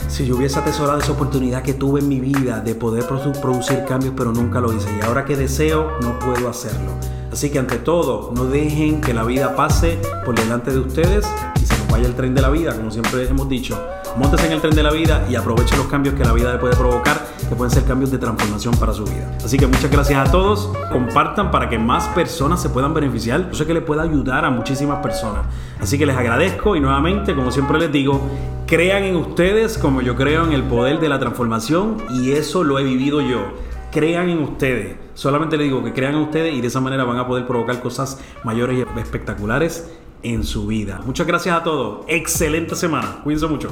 si 0.09 0.27
yo 0.27 0.37
hubiese 0.37 0.59
atesorado 0.59 0.99
esa 0.99 1.13
oportunidad 1.13 1.63
que 1.63 1.73
tuve 1.73 2.01
en 2.01 2.09
mi 2.09 2.21
vida 2.21 2.61
de 2.61 2.75
poder 2.75 3.07
producir 3.07 3.85
cambios, 3.87 4.13
pero 4.15 4.33
nunca 4.33 4.61
lo 4.61 4.71
hice. 4.73 4.89
Y 4.99 5.07
ahora 5.07 5.25
que 5.25 5.37
deseo, 5.37 5.93
no 6.03 6.19
puedo 6.19 6.49
hacerlo. 6.49 6.93
Así 7.33 7.51
que 7.51 7.61
ante 7.61 7.77
todo, 7.77 8.33
no 8.35 8.47
dejen 8.47 9.01
que 9.01 9.15
la 9.15 9.23
vida 9.23 9.55
pase 9.55 10.01
por 10.25 10.35
delante 10.35 10.73
de 10.73 10.81
ustedes 10.81 11.25
y 11.63 11.65
se 11.65 11.79
nos 11.79 11.89
vaya 11.89 12.07
el 12.07 12.15
tren 12.15 12.35
de 12.35 12.43
la 12.43 12.51
vida, 12.51 12.75
como 12.75 12.91
siempre 12.91 13.27
hemos 13.29 13.49
dicho. 13.49 13.81
Montes 14.17 14.43
en 14.43 14.53
el 14.53 14.61
tren 14.61 14.75
de 14.75 14.83
la 14.83 14.91
vida 14.91 15.25
y 15.31 15.37
aprovechen 15.37 15.79
los 15.79 15.87
cambios 15.87 16.17
que 16.17 16.25
la 16.25 16.33
vida 16.33 16.53
le 16.53 16.59
puede 16.59 16.75
provocar, 16.75 17.25
que 17.49 17.55
pueden 17.55 17.71
ser 17.71 17.85
cambios 17.85 18.11
de 18.11 18.19
transformación 18.19 18.75
para 18.75 18.93
su 18.93 19.05
vida. 19.05 19.31
Así 19.45 19.57
que 19.57 19.69
muchas 19.69 19.91
gracias 19.91 20.29
a 20.29 20.33
todos. 20.33 20.73
Compartan 20.91 21.53
para 21.53 21.69
que 21.69 21.79
más 21.79 22.09
personas 22.09 22.61
se 22.61 22.69
puedan 22.69 22.93
beneficiar. 22.95 23.49
Yo 23.49 23.55
sé 23.55 23.65
que 23.65 23.75
les 23.75 23.85
puede 23.85 24.03
ayudar 24.03 24.45
a 24.45 24.51
muchísimas 24.51 24.99
personas. 25.01 25.47
Así 25.81 25.99
que 25.99 26.07
les 26.07 26.17
agradezco 26.17 26.75
y 26.75 26.81
nuevamente, 26.81 27.37
como 27.37 27.53
siempre 27.53 27.79
les 27.79 27.93
digo, 27.93 28.21
crean 28.67 29.05
en 29.05 29.15
ustedes 29.15 29.79
como 29.79 30.03
yo 30.03 30.17
creo 30.17 30.45
en 30.45 30.53
el 30.53 30.65
poder 30.65 30.99
de 30.99 31.09
la 31.09 31.21
transformación 31.21 31.99
y 32.11 32.33
eso 32.33 32.65
lo 32.65 32.79
he 32.79 32.83
vivido 32.83 33.21
yo 33.21 33.70
crean 33.91 34.29
en 34.29 34.43
ustedes. 34.43 34.97
Solamente 35.15 35.57
les 35.57 35.67
digo 35.67 35.83
que 35.83 35.93
crean 35.93 36.15
en 36.15 36.21
ustedes 36.21 36.55
y 36.55 36.61
de 36.61 36.69
esa 36.69 36.81
manera 36.81 37.05
van 37.05 37.19
a 37.19 37.27
poder 37.27 37.47
provocar 37.47 37.81
cosas 37.81 38.21
mayores 38.45 38.79
y 38.79 39.01
espectaculares 39.01 39.91
en 40.23 40.45
su 40.45 40.67
vida. 40.67 41.01
Muchas 41.05 41.27
gracias 41.27 41.57
a 41.57 41.63
todos. 41.63 42.05
Excelente 42.09 42.75
semana. 42.75 43.21
Cuídense 43.23 43.47
mucho. 43.47 43.71